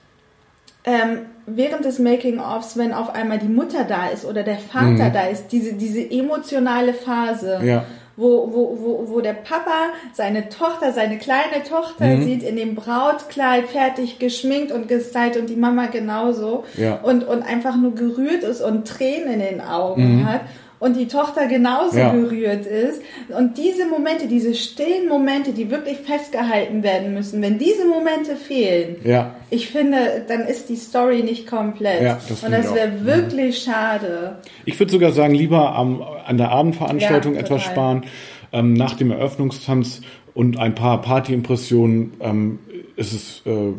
[0.86, 5.14] ähm, während des Making-ofs, wenn auf einmal die Mutter da ist oder der Vater mhm.
[5.14, 7.86] da ist, diese, diese emotionale Phase, ja.
[8.16, 12.24] wo, wo, wo, wo der Papa seine Tochter, seine kleine Tochter mhm.
[12.24, 16.96] sieht in dem Brautkleid fertig geschminkt und gestylt und die Mama genauso ja.
[16.96, 20.30] und, und einfach nur gerührt ist und Tränen in den Augen mhm.
[20.30, 20.42] hat
[20.84, 22.12] und die Tochter genauso ja.
[22.12, 23.02] gerührt ist.
[23.30, 28.98] Und diese Momente, diese stillen Momente, die wirklich festgehalten werden müssen, wenn diese Momente fehlen,
[29.06, 29.34] ja.
[29.50, 32.04] ich finde, dann ist die Story nicht komplett.
[32.04, 33.06] Ja, das und das wäre mhm.
[33.06, 34.40] wirklich schade.
[34.66, 38.04] Ich würde sogar sagen, lieber am, an der Abendveranstaltung etwas sparen,
[38.52, 40.02] ähm, nach dem Eröffnungstanz
[40.34, 42.60] und ein paar Partyimpressionen ähm,
[42.98, 43.72] ist es äh,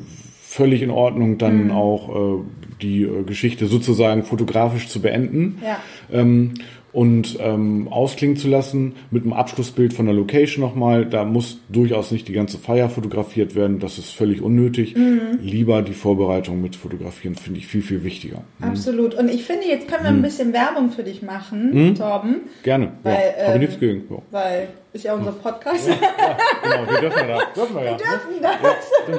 [0.43, 1.71] völlig in Ordnung, dann mhm.
[1.73, 2.45] auch äh,
[2.81, 5.59] die äh, Geschichte sozusagen fotografisch zu beenden.
[5.63, 5.79] Ja.
[6.11, 6.55] Ähm,
[6.95, 11.05] und ähm, ausklingen zu lassen mit einem Abschlussbild von der Location nochmal.
[11.05, 13.81] Da muss durchaus nicht die ganze Feier fotografiert werden.
[13.81, 14.95] Das ist völlig unnötig.
[14.95, 15.41] Mhm.
[15.43, 18.43] Lieber die Vorbereitung mit fotografieren finde ich viel, viel wichtiger.
[18.61, 18.69] Mhm.
[18.69, 19.15] Absolut.
[19.15, 20.23] Und ich finde, jetzt können wir ein mhm.
[20.23, 21.95] bisschen Werbung für dich machen, mhm.
[21.97, 22.43] Torben.
[22.63, 22.93] Gerne.
[23.03, 24.05] Weil, ja, habe ähm, nichts gegen.
[24.09, 24.19] Ja.
[24.31, 25.89] Weil ist ja unser Podcast.
[25.89, 27.39] Ja, ja, genau, wir dürfen ja.
[27.57, 27.91] Dürfen wir, ja.
[27.91, 29.19] wir dürfen das.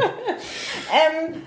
[0.93, 1.41] ähm,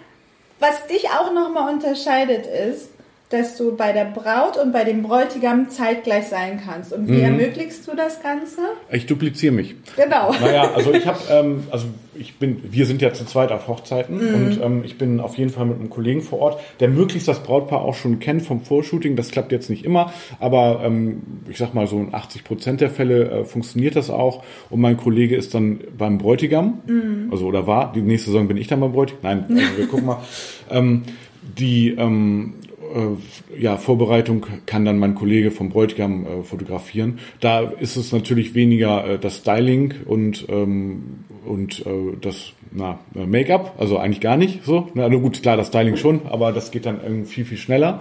[0.60, 2.90] was dich auch nochmal unterscheidet ist,
[3.30, 6.92] dass du bei der Braut und bei dem Bräutigam zeitgleich sein kannst.
[6.92, 7.24] Und wie mhm.
[7.24, 8.60] ermöglichst du das Ganze?
[8.90, 9.74] Ich dupliziere mich.
[9.96, 10.32] Genau.
[10.40, 14.16] Naja, also ich habe, ähm, also ich bin, wir sind ja zu zweit auf Hochzeiten
[14.16, 14.34] mhm.
[14.34, 17.42] und ähm, ich bin auf jeden Fall mit einem Kollegen vor Ort, der möglichst das
[17.42, 19.14] Brautpaar auch schon kennt vom Vorshooting.
[19.14, 22.90] Das klappt jetzt nicht immer, aber ähm, ich sag mal so in 80 Prozent der
[22.90, 24.42] Fälle äh, funktioniert das auch.
[24.70, 27.28] Und mein Kollege ist dann beim Bräutigam, mhm.
[27.30, 27.92] also oder war.
[27.92, 29.22] Die nächste Saison bin ich dann beim Bräutigam.
[29.22, 30.18] Nein, also wir gucken mal.
[30.70, 31.04] Ähm,
[31.58, 32.67] die ähm, äh,
[33.58, 37.18] ja, Vorbereitung kann dann mein Kollege vom Bräutigam äh, fotografieren.
[37.40, 43.26] Da ist es natürlich weniger äh, das Styling und, ähm, und äh, das na, äh,
[43.26, 44.88] Make-up, also eigentlich gar nicht so.
[44.94, 48.00] Na, also gut, klar, das Styling schon, aber das geht dann irgendwie viel, viel schneller.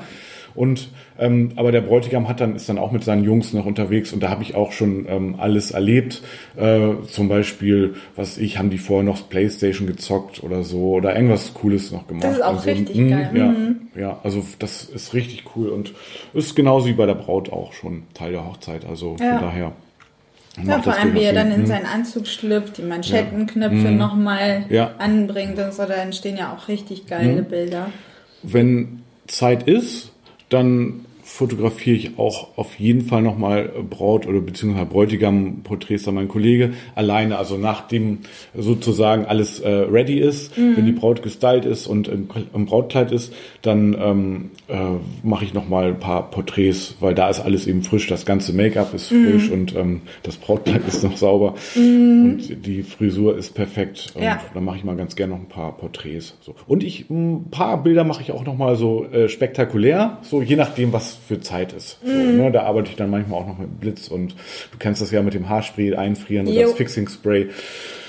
[0.57, 0.89] Und
[1.19, 4.23] ähm, aber der Bräutigam hat dann ist dann auch mit seinen Jungs noch unterwegs und
[4.23, 6.23] da habe ich auch schon ähm, alles erlebt.
[6.55, 11.53] Äh, zum Beispiel, was ich, haben die vorher noch PlayStation gezockt oder so oder irgendwas
[11.53, 12.23] Cooles noch gemacht.
[12.23, 13.31] Das ist auch also, richtig mh, geil.
[13.35, 13.75] Ja, mhm.
[13.95, 15.93] ja, also das ist richtig cool und
[16.33, 18.83] ist genauso wie bei der Braut auch schon Teil der Hochzeit.
[18.83, 19.37] Also ja.
[19.37, 19.71] von daher.
[20.65, 21.65] Ja, vor allem, wie er dann in hm.
[21.67, 23.89] seinen Anzug schlüpft, die Manschettenknöpfe ja.
[23.89, 23.97] Hm.
[23.97, 24.95] nochmal ja.
[24.97, 27.45] anbringt und so, da entstehen ja auch richtig geile hm.
[27.45, 27.91] Bilder.
[28.41, 30.11] Wenn Zeit ist,
[30.49, 31.05] dann
[31.37, 37.37] fotografiere ich auch auf jeden Fall nochmal Braut- oder beziehungsweise Bräutigam-Porträts da mein Kollege alleine.
[37.37, 38.19] Also nachdem
[38.55, 40.77] sozusagen alles äh, ready ist, mhm.
[40.77, 44.77] wenn die Braut gestylt ist und im, im Brautkleid ist, dann ähm, äh,
[45.21, 48.07] mache ich nochmal ein paar Porträts, weil da ist alles eben frisch.
[48.07, 49.29] Das ganze Make-up ist mhm.
[49.29, 52.23] frisch und ähm, das Brautkleid ist noch sauber mhm.
[52.23, 54.11] und die Frisur ist perfekt.
[54.15, 54.41] Und ja.
[54.55, 56.35] dann mache ich mal ganz gerne noch ein paar Porträts.
[56.41, 56.55] So.
[56.65, 60.91] Und ich ein paar Bilder mache ich auch nochmal so äh, spektakulär, so je nachdem,
[60.93, 61.97] was für Zeit ist.
[62.03, 62.37] So, mm.
[62.37, 62.51] ne?
[62.51, 64.33] Da arbeite ich dann manchmal auch noch mit Blitz und
[64.71, 66.53] du kennst das ja mit dem Haarspray einfrieren jo.
[66.53, 67.49] oder das Fixing Spray.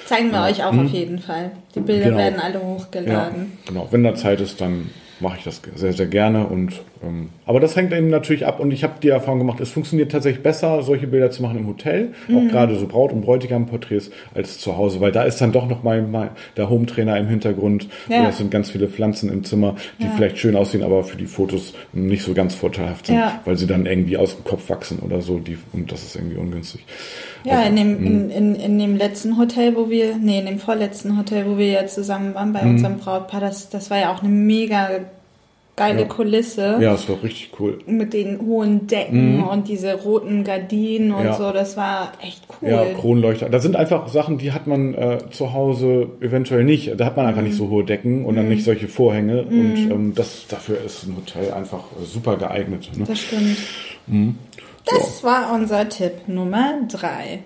[0.07, 0.47] Zeigen wir ja.
[0.47, 0.87] euch auch hm.
[0.87, 1.51] auf jeden Fall.
[1.75, 2.19] Die Bilder genau.
[2.19, 3.53] werden alle hochgeladen.
[3.65, 6.47] Ja, genau, wenn da Zeit ist, dann mache ich das sehr, sehr gerne.
[6.47, 8.61] Und ähm, aber das hängt eben natürlich ab.
[8.61, 11.67] Und ich habe die Erfahrung gemacht, es funktioniert tatsächlich besser, solche Bilder zu machen im
[11.67, 12.37] Hotel, mhm.
[12.37, 15.83] auch gerade so Braut- und Bräutigam-Porträts als zu Hause, weil da ist dann doch noch
[15.83, 17.89] mal, mal der Hometrainer im Hintergrund.
[18.09, 18.21] Ja.
[18.21, 20.13] Und es sind ganz viele Pflanzen im Zimmer, die ja.
[20.17, 23.41] vielleicht schön aussehen, aber für die Fotos nicht so ganz vorteilhaft sind, ja.
[23.45, 25.39] weil sie dann irgendwie aus dem Kopf wachsen oder so.
[25.39, 26.85] Die, und das ist irgendwie ungünstig.
[27.45, 28.31] Ja, also, in, dem, in, mhm.
[28.31, 31.87] in, in dem letzten Hotel, wo wir, nee, in dem vorletzten Hotel, wo wir ja
[31.87, 32.71] zusammen waren bei mhm.
[32.71, 34.89] unserem Brautpaar, das, das war ja auch eine mega
[35.79, 36.07] geile ja.
[36.07, 36.79] Kulisse.
[36.81, 37.79] Ja, es war richtig cool.
[37.87, 39.45] Mit den hohen Decken mhm.
[39.45, 41.33] und diese roten Gardinen und ja.
[41.35, 42.69] so, das war echt cool.
[42.69, 43.49] Ja, Kronleuchter.
[43.49, 46.99] Da sind einfach Sachen, die hat man äh, zu Hause eventuell nicht.
[46.99, 47.49] Da hat man einfach mhm.
[47.49, 48.37] nicht so hohe Decken und mhm.
[48.37, 49.45] dann nicht solche Vorhänge.
[49.45, 49.91] Und mhm.
[49.91, 52.91] ähm, das dafür ist ein Hotel einfach super geeignet.
[52.97, 53.05] Ne?
[53.07, 53.57] Das stimmt.
[54.07, 54.37] Mhm.
[54.85, 55.29] Das ja.
[55.29, 57.41] war unser Tipp Nummer drei.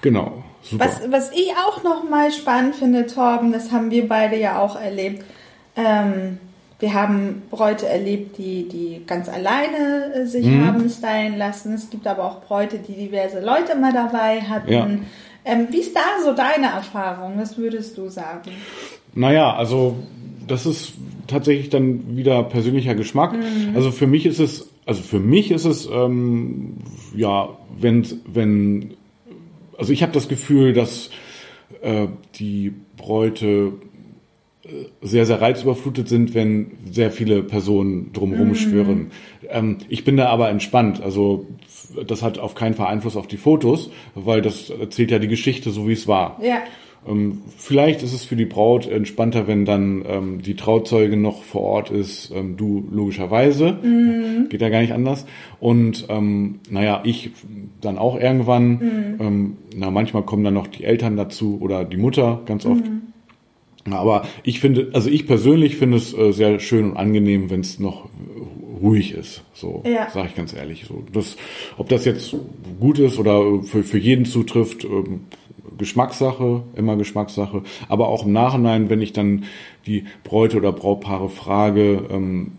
[0.00, 0.42] Genau.
[0.62, 0.84] Super.
[0.84, 4.80] Was, was ich auch noch mal spannend finde, Torben, das haben wir beide ja auch
[4.80, 5.24] erlebt.
[5.76, 6.38] Ähm,
[6.80, 10.66] wir haben Bräute erlebt, die, die ganz alleine äh, sich mhm.
[10.66, 11.74] haben stylen lassen.
[11.74, 14.72] Es gibt aber auch Bräute, die diverse Leute mal dabei hatten.
[14.72, 14.88] Ja.
[15.44, 17.34] Ähm, wie ist da so deine Erfahrung?
[17.36, 18.50] Was würdest du sagen?
[19.14, 19.96] Naja, also
[20.46, 20.92] das ist
[21.26, 23.32] tatsächlich dann wieder persönlicher Geschmack.
[23.32, 23.74] Mhm.
[23.74, 26.76] Also für mich ist es, also für mich ist es, ähm,
[27.14, 28.94] ja, wenn, wenn,
[29.76, 31.10] also ich habe das Gefühl, dass
[31.82, 33.72] äh, die Bräute
[35.00, 38.54] sehr, sehr reizüberflutet sind, wenn sehr viele Personen drumherum mhm.
[38.54, 39.10] schwirren.
[39.48, 41.02] Ähm, ich bin da aber entspannt.
[41.02, 41.46] Also
[42.06, 45.70] das hat auf keinen Fall Einfluss auf die Fotos, weil das erzählt ja die Geschichte
[45.70, 46.38] so, wie es war.
[46.42, 46.58] Ja.
[47.06, 51.62] Ähm, vielleicht ist es für die Braut entspannter, wenn dann ähm, die Trauzeugin noch vor
[51.62, 53.78] Ort ist, ähm, du logischerweise.
[53.82, 54.48] Mhm.
[54.48, 55.24] Geht ja gar nicht anders.
[55.60, 57.30] Und ähm, naja, ich
[57.80, 58.70] dann auch irgendwann.
[58.70, 59.16] Mhm.
[59.20, 62.84] Ähm, na, manchmal kommen dann noch die Eltern dazu oder die Mutter ganz oft.
[63.90, 67.78] Aber ich finde, also ich persönlich finde es äh, sehr schön und angenehm, wenn es
[67.78, 68.08] noch
[68.80, 69.42] ruhig ist.
[69.54, 70.10] So ja.
[70.10, 70.84] sage ich ganz ehrlich.
[70.86, 71.36] So, das,
[71.76, 72.34] ob das jetzt
[72.80, 75.20] gut ist oder für, für jeden zutrifft, ähm,
[75.76, 77.62] Geschmackssache, immer Geschmackssache.
[77.88, 79.44] Aber auch im Nachhinein, wenn ich dann
[79.86, 82.52] die Bräute oder Brautpaare frage, ähm,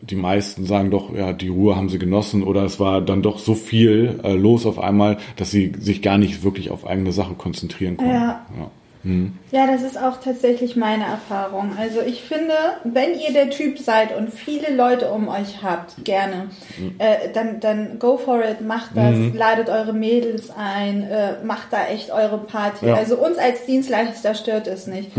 [0.00, 3.38] die meisten sagen doch, ja, die Ruhe haben sie genossen oder es war dann doch
[3.38, 7.34] so viel äh, los auf einmal, dass sie sich gar nicht wirklich auf eigene Sache
[7.34, 8.12] konzentrieren konnten.
[8.12, 8.46] Ja.
[8.58, 8.70] ja.
[9.02, 9.38] Mhm.
[9.50, 11.72] Ja, das ist auch tatsächlich meine Erfahrung.
[11.78, 16.50] Also ich finde, wenn ihr der Typ seid und viele Leute um euch habt, gerne,
[16.78, 16.94] mhm.
[16.98, 19.34] äh, dann, dann go for it, macht das, mhm.
[19.34, 22.86] ladet eure Mädels ein, äh, macht da echt eure Party.
[22.86, 22.94] Ja.
[22.94, 25.10] Also uns als Dienstleister stört es nicht.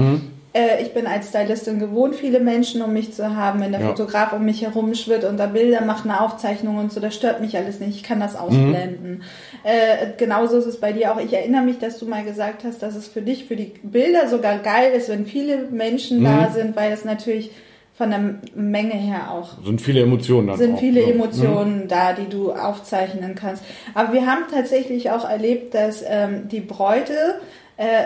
[0.54, 0.60] Mhm.
[0.60, 3.88] Äh, ich bin als Stylistin gewohnt, viele Menschen um mich zu haben, wenn der ja.
[3.88, 7.42] Fotograf um mich herum schwirrt und da Bilder macht, eine Aufzeichnung und so, das stört
[7.42, 7.96] mich alles nicht.
[7.96, 9.12] Ich kann das ausblenden.
[9.12, 9.22] Mhm.
[9.64, 11.20] Äh, genauso ist es bei dir auch.
[11.20, 14.28] Ich erinnere mich, dass du mal gesagt hast, dass es für dich, für die Bilder
[14.28, 16.26] sogar geil ist, wenn viele Menschen mhm.
[16.26, 17.52] da sind, weil es natürlich
[17.96, 19.64] von der Menge her auch.
[19.64, 20.58] Sind viele Emotionen da.
[20.58, 21.10] Sind auch, viele ja.
[21.10, 21.88] Emotionen mhm.
[21.88, 23.64] da, die du aufzeichnen kannst.
[23.94, 27.40] Aber wir haben tatsächlich auch erlebt, dass ähm, die Bräute
[27.78, 28.06] äh,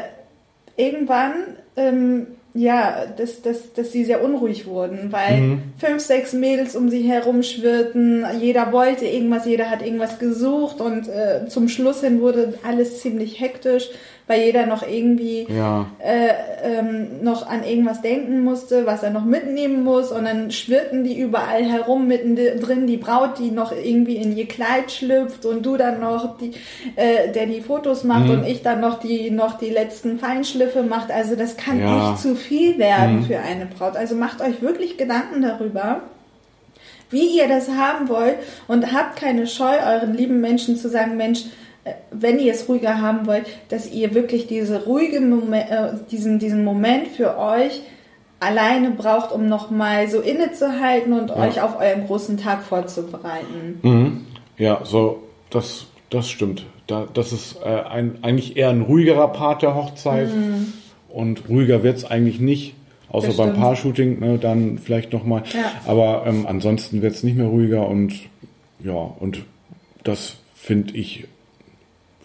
[0.76, 1.34] irgendwann
[1.78, 5.62] ähm, ja, dass, dass, dass sie sehr unruhig wurden, weil mhm.
[5.78, 11.08] fünf, sechs Mädels um sie herum schwirrten, jeder wollte irgendwas, jeder hat irgendwas gesucht und
[11.08, 13.90] äh, zum Schluss hin wurde alles ziemlich hektisch
[14.28, 15.88] weil jeder noch irgendwie ja.
[16.00, 20.12] äh, ähm, noch an irgendwas denken musste, was er noch mitnehmen muss.
[20.12, 24.92] Und dann schwirrten die überall herum mittendrin die Braut, die noch irgendwie in ihr Kleid
[24.92, 26.52] schlüpft und du dann noch, die,
[26.98, 28.32] äh, der die Fotos macht mhm.
[28.32, 31.10] und ich dann noch die noch die letzten Feinschliffe macht.
[31.10, 32.12] Also das kann ja.
[32.12, 33.24] echt zu viel werden mhm.
[33.24, 33.96] für eine Braut.
[33.96, 36.02] Also macht euch wirklich Gedanken darüber
[37.10, 38.36] wie ihr das haben wollt
[38.68, 41.46] und habt keine Scheu, euren lieben Menschen zu sagen, Mensch,
[42.12, 46.64] wenn ihr es ruhiger haben wollt, dass ihr wirklich diese ruhige Moment, äh, diesen, diesen
[46.64, 47.82] Moment für euch
[48.40, 51.38] alleine braucht, um nochmal so innezuhalten und ja.
[51.38, 53.80] euch auf euren großen Tag vorzubereiten.
[53.82, 54.26] Mhm.
[54.58, 56.66] Ja, so, das, das stimmt.
[56.88, 60.34] Da, das ist äh, ein, eigentlich eher ein ruhigerer Part der Hochzeit.
[60.34, 60.74] Mhm.
[61.10, 62.76] Und ruhiger wird es eigentlich nicht.
[63.10, 65.44] Außer beim Paar-Shooting, ne, dann vielleicht nochmal.
[65.54, 65.72] Ja.
[65.86, 68.14] Aber ähm, ansonsten wird es nicht mehr ruhiger und
[68.84, 69.44] ja, und
[70.04, 71.26] das finde ich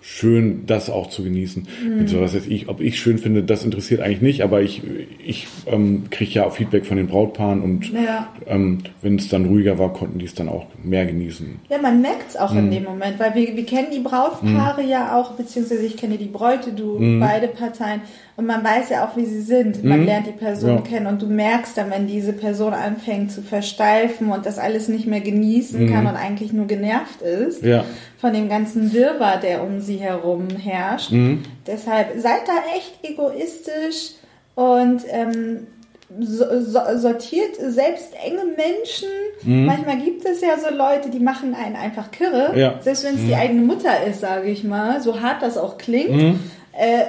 [0.03, 1.67] schön, das auch zu genießen.
[1.83, 2.09] Mhm.
[2.09, 4.83] So, was ich, ob ich schön finde, das interessiert eigentlich nicht, aber ich,
[5.25, 8.29] ich ähm, kriege ja auch Feedback von den Brautpaaren und ja.
[8.47, 11.61] ähm, wenn es dann ruhiger war, konnten die es dann auch mehr genießen.
[11.71, 12.59] Ja, man merkt es auch mhm.
[12.59, 14.89] in dem Moment, weil wir, wir kennen die Brautpaare mhm.
[14.89, 17.21] ja auch, beziehungsweise ich kenne die Bräute, du, mhm.
[17.21, 18.01] beide Parteien.
[18.43, 19.85] Und man weiß ja auch, wie sie sind.
[19.85, 20.07] Man mhm.
[20.07, 20.81] lernt die Person ja.
[20.81, 25.07] kennen und du merkst dann, wenn diese Person anfängt zu versteifen und das alles nicht
[25.07, 25.93] mehr genießen mhm.
[25.93, 27.85] kann und eigentlich nur genervt ist ja.
[28.19, 31.13] von dem ganzen Wirrwarr, der um sie herum herrscht.
[31.13, 31.45] Mhm.
[31.69, 34.15] Deshalb seid da echt egoistisch
[34.57, 35.69] und ähm,
[36.19, 39.09] so, so, sortiert selbst enge Menschen.
[39.45, 39.67] Mhm.
[39.67, 42.59] Manchmal gibt es ja so Leute, die machen einen einfach kirre.
[42.59, 42.81] Ja.
[42.81, 43.29] Selbst wenn es mhm.
[43.29, 46.11] die eigene Mutter ist, sage ich mal, so hart das auch klingt.
[46.11, 46.41] Mhm.
[46.73, 47.05] Äh,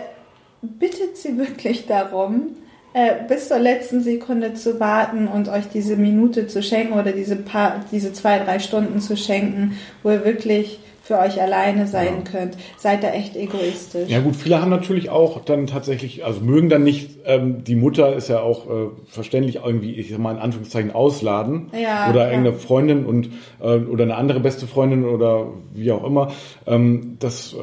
[0.80, 2.56] bittet sie wirklich darum,
[2.94, 7.36] äh, bis zur letzten Sekunde zu warten und euch diese Minute zu schenken oder diese
[7.36, 12.32] paar, diese zwei, drei Stunden zu schenken, wo ihr wirklich für euch alleine sein ja.
[12.32, 12.58] könnt.
[12.78, 14.10] Seid da echt egoistisch.
[14.10, 18.16] Ja gut, viele haben natürlich auch dann tatsächlich, also mögen dann nicht, ähm, die Mutter
[18.16, 21.72] ist ja auch äh, verständlich irgendwie, ich sag mal in Anführungszeichen, ausladen.
[21.78, 26.32] Ja, oder irgendeine Freundin und äh, oder eine andere beste Freundin oder wie auch immer.
[26.66, 27.58] Ähm, das äh,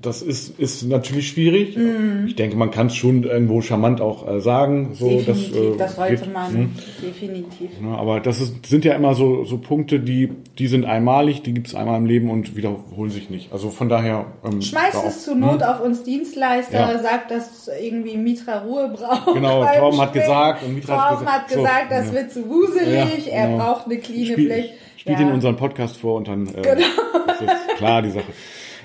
[0.00, 1.76] das ist, ist natürlich schwierig.
[1.76, 2.26] Mm.
[2.26, 4.90] Ich denke, man kann es schon irgendwo charmant auch äh, sagen.
[4.94, 6.68] So, definitiv, dass, äh, das sollte geht, man, mh.
[7.02, 7.70] definitiv.
[7.82, 11.52] Ja, aber das ist, sind ja immer so, so Punkte, die, die sind einmalig, die
[11.52, 13.52] gibt es einmal im Leben und wiederholen sich nicht.
[13.52, 14.26] Also von daher.
[14.44, 15.68] Ähm, Schmeißt es zur Not hm?
[15.68, 16.98] auf uns Dienstleister, ja.
[16.98, 19.34] sagt, dass irgendwie Mitra Ruhe braucht.
[19.34, 22.12] Genau, Torben hat gesagt und Mitra Torben hat gesagt, hat gesagt so, das ja.
[22.12, 23.58] wird zu wuselig, ja, genau.
[23.58, 24.70] er braucht eine cleane Fläche.
[24.96, 26.74] Spielt in unseren Podcast vor und dann äh, genau.
[26.76, 28.32] ist klar die Sache.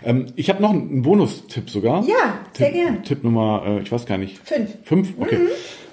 [0.06, 2.04] Ähm, ich habe noch einen Bonustipp sogar.
[2.06, 3.04] Ja, sehr Tipp, gern.
[3.04, 4.38] Tipp Nummer, äh, ich weiß gar nicht.
[4.40, 4.70] Fünf.
[4.84, 5.14] Fünf?
[5.20, 5.38] Okay.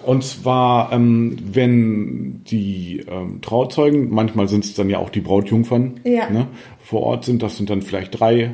[0.05, 6.01] Und zwar, ähm, wenn die ähm, Trauzeugen, manchmal sind es dann ja auch die Brautjungfern,
[6.05, 6.31] Ja.
[6.31, 6.47] ne,
[6.83, 8.53] vor Ort sind, das sind dann vielleicht drei.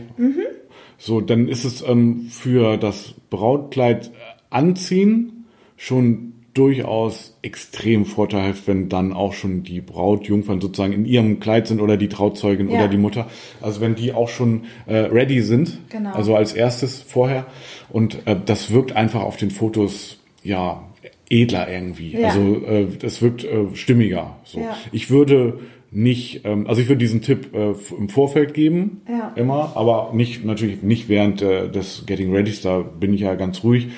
[0.98, 4.10] So, dann ist es ähm, für das Brautkleid äh,
[4.50, 5.44] anziehen
[5.76, 11.80] schon durchaus extrem vorteilhaft, wenn dann auch schon die Brautjungfern sozusagen in ihrem Kleid sind
[11.80, 12.78] oder die Trauzeugin Ja.
[12.78, 13.28] oder die Mutter.
[13.60, 16.12] Also wenn die auch schon äh, ready sind, Genau.
[16.12, 17.46] also als erstes vorher.
[17.90, 20.82] Und äh, das wirkt einfach auf den Fotos ja
[21.28, 22.12] edler irgendwie.
[22.12, 22.28] Ja.
[22.28, 24.36] Also äh, das wirkt äh, stimmiger.
[24.44, 24.60] So.
[24.60, 24.76] Ja.
[24.92, 25.58] Ich würde
[25.90, 29.32] nicht, ähm, also ich würde diesen Tipp äh, im Vorfeld geben, Ja.
[29.36, 33.62] immer, aber nicht natürlich nicht während äh, des Getting Readys, da bin ich ja ganz
[33.64, 33.88] ruhig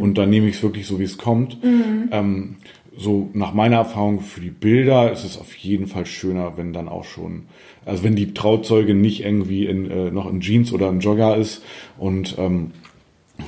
[0.00, 1.58] und dann nehme ich es wirklich so, wie es kommt.
[2.10, 2.56] Ähm,
[2.96, 6.88] so nach meiner Erfahrung für die Bilder ist es auf jeden Fall schöner, wenn dann
[6.88, 7.42] auch schon,
[7.84, 11.62] also wenn die Trauzeugin nicht irgendwie in, äh, noch in Jeans oder im Jogger ist
[11.98, 12.70] und ähm,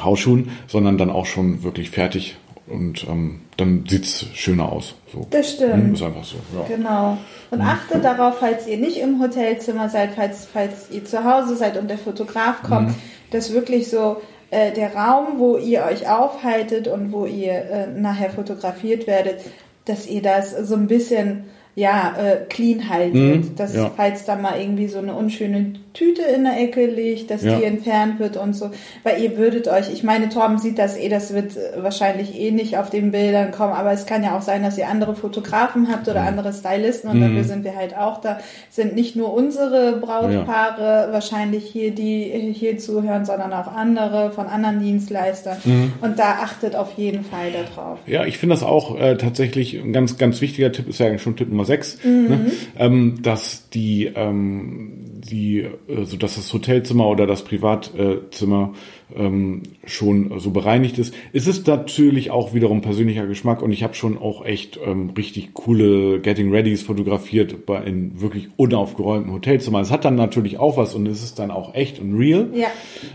[0.03, 2.37] Hausschuhen, sondern dann auch schon wirklich fertig
[2.69, 4.95] und ähm, dann sieht's schöner aus.
[5.13, 5.27] So.
[5.31, 5.75] Das stimmt.
[5.75, 6.37] Hm, Ist einfach so.
[6.55, 6.65] Ja.
[6.67, 7.19] Genau.
[7.51, 11.77] Und achtet darauf, falls ihr nicht im Hotelzimmer seid, falls, falls ihr zu Hause seid
[11.77, 12.95] und der Fotograf kommt,
[13.31, 18.31] dass wirklich so äh, der Raum, wo ihr euch aufhaltet und wo ihr äh, nachher
[18.31, 19.41] fotografiert werdet,
[19.85, 21.45] dass ihr das so ein bisschen
[21.77, 23.15] ja, äh, clean haltet.
[23.15, 23.93] Mhm, dass ja.
[23.95, 27.57] falls da mal irgendwie so eine unschöne Tüte in der Ecke liegt, dass Ja.
[27.59, 28.71] die entfernt wird und so.
[29.03, 32.51] Weil ihr würdet euch, ich meine, Torben sieht das eh, das wird äh, wahrscheinlich eh
[32.51, 35.89] nicht auf den Bildern kommen, aber es kann ja auch sein, dass ihr andere Fotografen
[35.91, 38.39] habt oder andere Stylisten und dafür sind wir halt auch da.
[38.71, 44.81] Sind nicht nur unsere Brautpaare wahrscheinlich hier, die hier zuhören, sondern auch andere von anderen
[44.81, 45.57] Dienstleistern.
[46.03, 47.99] Und da achtet auf jeden Fall darauf.
[48.07, 51.23] Ja, ich finde das auch äh, tatsächlich ein ganz, ganz wichtiger Tipp, ist ja eigentlich
[51.23, 52.51] schon Tipp Nummer 6, ne?
[52.79, 58.75] ähm, dass die, ähm, die, so dass das Hotelzimmer oder das Privatzimmer
[59.15, 61.15] ähm, schon so bereinigt ist.
[61.33, 65.55] Es ist natürlich auch wiederum persönlicher Geschmack und ich habe schon auch echt ähm, richtig
[65.55, 69.83] coole Getting Readys fotografiert bei in wirklich unaufgeräumten Hotelzimmern.
[69.83, 72.49] Es hat dann natürlich auch was und es ist dann auch echt und real.
[72.55, 72.69] Ja.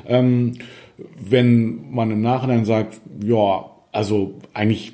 [0.07, 0.53] Ähm,
[1.19, 4.93] wenn man im Nachhinein sagt, ja, also eigentlich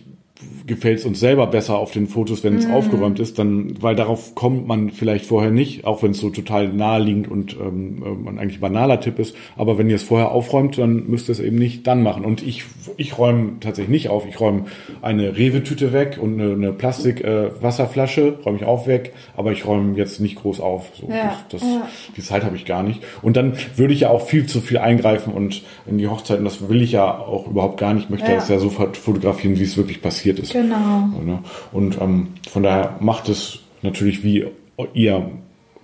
[0.67, 4.35] gefällt es uns selber besser auf den Fotos, wenn es aufgeräumt ist, dann, weil darauf
[4.35, 8.37] kommt man vielleicht vorher nicht, auch wenn es so total naheliegend und ähm, äh, man
[8.37, 9.35] eigentlich banaler Tipp ist.
[9.55, 12.25] Aber wenn ihr es vorher aufräumt, dann müsst ihr es eben nicht dann machen.
[12.25, 12.65] Und ich,
[12.97, 14.25] ich räume tatsächlich nicht auf.
[14.27, 14.65] Ich räume
[15.01, 20.19] eine Rewe-Tüte weg und eine, eine Plastik-Wasserflasche räume ich auch weg, aber ich räume jetzt
[20.19, 20.87] nicht groß auf.
[20.99, 21.87] So, Ja, das, das, ja.
[22.15, 23.01] die Zeit habe ich gar nicht.
[23.21, 26.69] Und dann würde ich ja auch viel zu viel eingreifen und in die Hochzeiten, das
[26.69, 28.05] will ich ja auch überhaupt gar nicht.
[28.05, 28.35] Ich möchte Ja.
[28.35, 30.53] das ja so fotografieren, wie es wirklich passiert ist.
[30.53, 30.56] Genau.
[30.63, 31.39] Ne?
[31.71, 34.45] Und ähm, von daher macht es natürlich, wie
[34.93, 35.29] ihr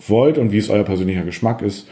[0.07, 1.87] wollt und wie es euer persönlicher Geschmack ist.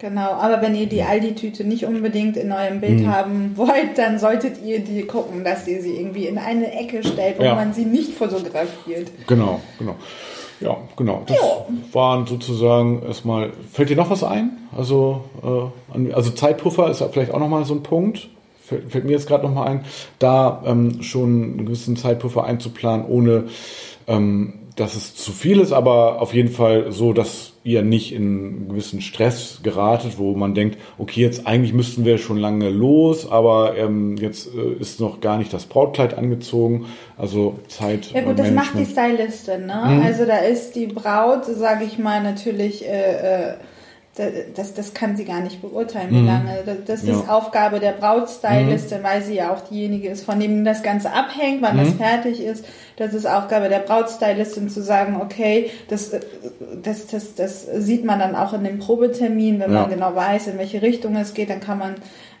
[0.00, 3.10] Genau, aber wenn ihr die Aldi-Tüte nicht unbedingt in eurem Bild Mhm.
[3.14, 7.38] haben wollt, dann solltet ihr die gucken, dass ihr sie irgendwie in eine Ecke stellt,
[7.38, 7.54] wo Ja.
[7.54, 9.10] man sie nicht fotografiert.
[9.26, 9.94] Genau, genau.
[10.60, 11.22] Ja, genau.
[11.26, 11.66] Das Jo.
[11.92, 13.52] waren sozusagen erstmal.
[13.72, 14.50] Fällt dir noch was ein?
[14.76, 18.28] Also, äh, also Zeitpuffer ist vielleicht auch nochmal so ein Punkt.
[18.64, 19.84] Fällt, fällt mir jetzt gerade nochmal ein,
[20.18, 23.44] da ähm, schon einen gewissen Zeitpuffer einzuplanen, ohne
[24.06, 28.22] ähm, dass es zu viel ist, aber auf jeden Fall so, dass ihr nicht in
[28.22, 33.30] einen gewissen Stress geratet, wo man denkt, okay, jetzt eigentlich müssten wir schon lange los,
[33.30, 36.86] aber ähm, jetzt äh, ist noch gar nicht das Brautkleid angezogen.
[37.16, 38.10] Also Zeit.
[38.12, 38.84] Ja gut, äh, das macht die.
[38.84, 39.82] Stylistin, ne?
[39.86, 40.02] Mhm.
[40.02, 43.54] Also da ist die Braut, sage ich mal, natürlich, äh, äh,
[44.54, 46.58] das, das kann sie gar nicht beurteilen, wie lange.
[46.86, 47.22] Das, ist Mhm.
[47.26, 47.36] Ja.
[47.36, 51.76] Aufgabe der Brautstylistin, weil sie ja auch diejenige ist, von dem das Ganze abhängt, wann
[51.76, 51.84] Mhm.
[51.84, 52.64] das fertig ist.
[52.96, 56.20] Das ist Aufgabe der Brautstylistin zu sagen, okay, das, äh,
[56.82, 59.80] das, das, das sieht man dann auch in dem Probetermin, wenn Ja.
[59.82, 61.94] man genau weiß, in welche Richtung es geht, dann kann man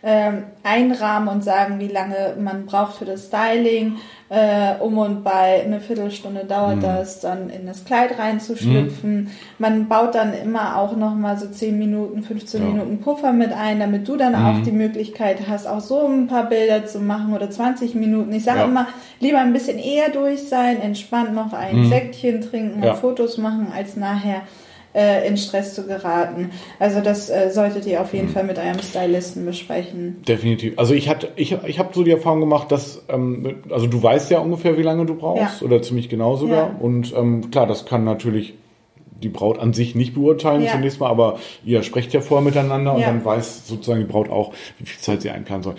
[0.06, 3.96] ähm, einrahmen und sagen, wie lange man braucht für das Styling.
[4.28, 9.30] Äh, um und bei eine Viertelstunde dauert das, dann in das Kleid reinzuschlüpfen.
[9.58, 12.68] Man baut dann immer auch nochmal so 10 Minuten, 15 Ja.
[12.68, 16.48] Minuten Puffer mit ein, damit du dann auch die Möglichkeit hast, auch so ein paar
[16.48, 18.32] Bilder zu machen oder 20 Minuten.
[18.32, 18.64] Ich sage Ja.
[18.66, 18.86] immer,
[19.20, 22.92] lieber ein bisschen eher durch sein, entspannt noch ein Säckchen trinken Ja.
[22.92, 24.42] und Fotos machen, als nachher
[24.94, 26.50] äh, in Stress zu geraten.
[26.78, 30.22] Also das äh, solltet ihr auf jeden Fall mit eurem Stylisten besprechen.
[30.28, 30.78] Definitiv.
[30.78, 34.30] Also ich hatte, ich, ich habe so die Erfahrung gemacht, dass, ähm, also du weißt
[34.30, 35.66] ja ungefähr, wie lange du brauchst Ja.
[35.66, 36.68] oder ziemlich genau sogar.
[36.68, 36.76] Ja.
[36.78, 38.54] Und ähm, klar, das kann natürlich
[39.20, 40.72] die Braut an sich nicht beurteilen Ja.
[40.72, 43.06] zunächst mal, aber ihr sprecht ja vorher miteinander und Ja.
[43.08, 45.74] dann weiß sozusagen die Braut auch, wie viel Zeit sie einplanen soll.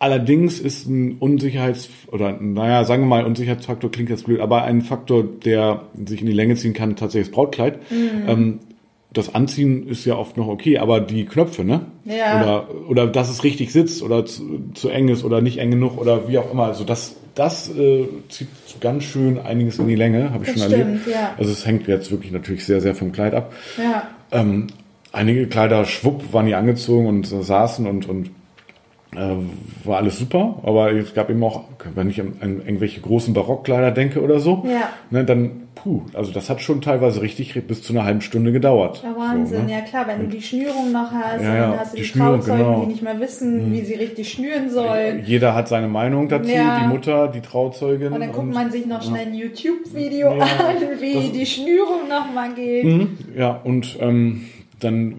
[0.00, 4.82] Allerdings ist ein Unsicherheits- oder naja, sagen wir mal, Unsicherheitsfaktor klingt jetzt blöd, aber ein
[4.82, 7.78] Faktor, der sich in die Länge ziehen kann, tatsächlich das Brautkleid.
[7.90, 8.28] Mhm.
[8.28, 8.58] Ähm,
[9.12, 11.86] das Anziehen ist ja oft noch okay, aber die Knöpfe, ne?
[12.04, 12.40] Ja.
[12.40, 15.98] Oder, oder dass es richtig sitzt oder zu, zu eng ist oder nicht eng genug
[15.98, 16.64] oder wie auch immer.
[16.66, 18.48] Also das, das äh, zieht
[18.80, 21.00] ganz schön einiges in die Länge, habe ich Das schon erlebt.
[21.00, 21.34] stimmt, ja.
[21.38, 23.52] Also es hängt jetzt wirklich natürlich sehr, sehr vom Kleid ab.
[23.78, 24.08] Ja.
[24.30, 24.68] Ähm,
[25.10, 28.30] einige Kleider schwupp waren die angezogen und saßen und, und
[29.84, 32.34] war alles super, aber es gab eben auch, wenn ich an,
[32.64, 34.90] irgendwelche großen Barockkleider denke oder so, Ja.
[35.10, 39.02] ne, dann, puh, also das hat schon teilweise richtig bis zu einer halben Stunde gedauert.
[39.02, 39.72] Ja, Wahnsinn, So, ne?
[39.72, 42.18] ja klar, wenn du die Schnürung noch hast, Ja, und dann hast du die die,
[42.18, 42.80] Trauzeugen, genau.
[42.82, 45.22] die nicht mehr wissen, wie sie richtig schnüren sollen.
[45.24, 48.12] Jeder hat seine Meinung dazu, die Mutter, die Trauzeugin.
[48.12, 50.38] Und dann guckt man sich noch schnell ein YouTube-Video an,
[51.00, 52.84] wie das- die Schnürung nochmal geht.
[52.84, 54.42] Mhm, ja, und ähm,
[54.80, 55.14] dann,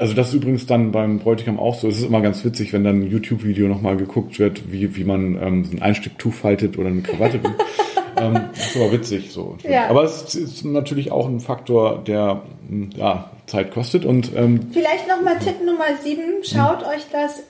[0.00, 1.86] also das ist übrigens dann beim Bräutigam auch so.
[1.86, 5.38] Es ist immer ganz witzig, wenn dann ein YouTube-Video nochmal geguckt wird, wie, wie man
[5.40, 7.38] ähm, so ein Einstecktuch faltet oder eine Krawatte.
[8.16, 9.58] ähm, das ist aber witzig so.
[9.62, 9.88] Ja.
[9.88, 15.06] Aber es ist natürlich auch ein Faktor, der mh, ja, Zeit kostet und ähm, Vielleicht
[15.06, 17.42] nochmal Tipp Nummer 7, schaut euch das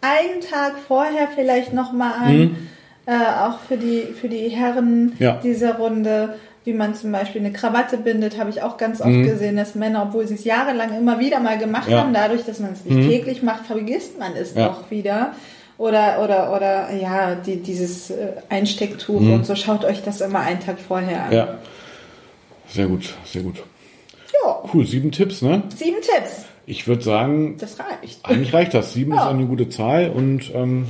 [0.00, 2.56] einen Tag vorher vielleicht nochmal an,
[3.06, 5.40] äh, auch für die, für die Herren Ja.
[5.42, 6.36] dieser Runde.
[6.68, 10.02] Wie man zum Beispiel eine Krawatte bindet, habe ich auch ganz oft gesehen, dass Männer,
[10.02, 12.00] obwohl sie es jahrelang immer wieder mal gemacht Ja.
[12.02, 14.68] haben, dadurch, dass man es nicht täglich macht, vergisst man es Ja.
[14.68, 15.32] doch wieder.
[15.78, 20.60] Oder, oder, oder, ja, die, dieses äh, Einstecktuch und so, schaut euch das immer einen
[20.60, 21.32] Tag vorher an.
[21.32, 21.58] ja,
[22.68, 23.62] sehr gut, sehr gut.
[24.44, 25.62] Ja, Cool, sieben Tipps, ne?
[25.74, 26.44] sieben Tipps.
[26.66, 28.26] Ich würde sagen, Das reicht.
[28.26, 28.92] eigentlich reicht das.
[28.92, 29.22] Sieben Ja.
[29.22, 30.86] ist eine gute Zahl und ähm,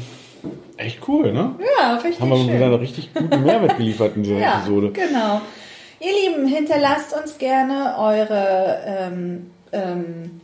[0.76, 1.54] echt cool, ne?
[1.78, 2.54] Ja, richtig Haben wir schön.
[2.54, 4.90] wieder einen richtig guten Mehrwert geliefert in dieser Ja, Episode.
[4.90, 5.40] genau.
[6.00, 10.40] Ihr Lieben, hinterlasst uns gerne eure ähm, ähm,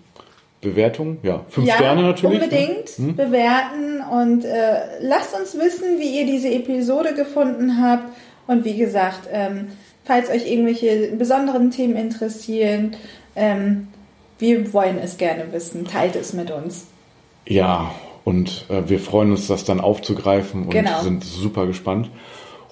[0.61, 1.45] Bewertung, ja.
[1.49, 2.39] Fünf ja, Sterne natürlich.
[2.39, 2.45] ne?
[2.45, 8.11] unbedingt bewerten und äh, lasst uns wissen, wie ihr diese Episode gefunden habt.
[8.47, 9.69] Und wie gesagt, ähm,
[10.05, 12.97] falls euch irgendwelche besonderen Themen interessieren,
[13.37, 13.89] ähm,
[14.39, 15.87] wir wollen es gerne wissen.
[15.87, 16.87] Teilt es mit uns.
[17.47, 17.95] Ja,
[18.25, 21.01] und äh, wir freuen uns, das dann aufzugreifen und Genau.
[21.03, 22.11] sind super gespannt.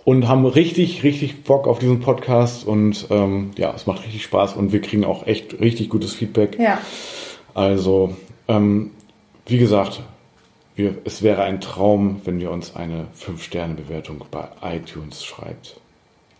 [0.04, 4.54] Und haben richtig, richtig Bock auf diesen Podcast und ähm, ja, es macht richtig Spaß
[4.54, 6.58] und wir kriegen auch echt richtig gutes Feedback.
[6.58, 6.80] Ja,
[7.54, 8.16] Also,
[8.48, 8.90] ähm,
[9.46, 10.00] wie gesagt,
[10.74, 15.81] wir, es wäre ein Traum, wenn ihr uns eine 5-Sterne-Bewertung bei iTunes schreibt.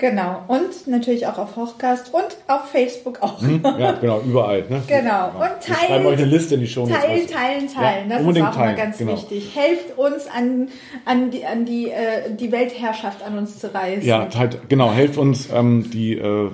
[0.03, 0.43] Genau.
[0.49, 3.41] Und natürlich auch auf Hochcast und auf Facebook auch.
[3.79, 4.67] Ja, genau, überall.
[4.69, 4.83] Ne?
[4.87, 5.29] Genau.
[5.29, 6.87] Und wir teilt- schreiben euch eine Liste in die Show.
[6.87, 8.11] Teilen, teilen, teilen.
[8.11, 9.13] Ja, das ist auch mal teilen, ganz genau.
[9.13, 9.57] wichtig.
[9.57, 10.69] Helft uns an,
[11.07, 14.05] an, die, an die, äh, die Weltherrschaft an uns zu reißen.
[14.05, 16.51] Ja, teilt, genau, helft uns, ähm, die äh,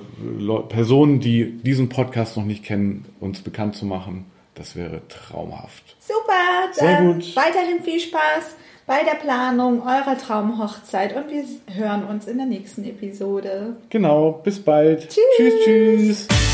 [0.69, 4.27] Personen, die diesen Podcast noch nicht kennen, uns bekannt zu machen.
[4.55, 5.97] Das wäre traumhaft.
[6.01, 7.35] Super, Sehr gut.
[7.37, 8.57] weiterhin viel Spaß
[8.89, 11.45] bei der Planung eurer Traumhochzeit und wir
[11.77, 13.77] hören uns in der nächsten Episode.
[13.91, 15.11] Genau, bis bald.
[15.11, 15.23] Tschüss.
[15.37, 16.27] Tschüss.
[16.27, 16.48] tschüss.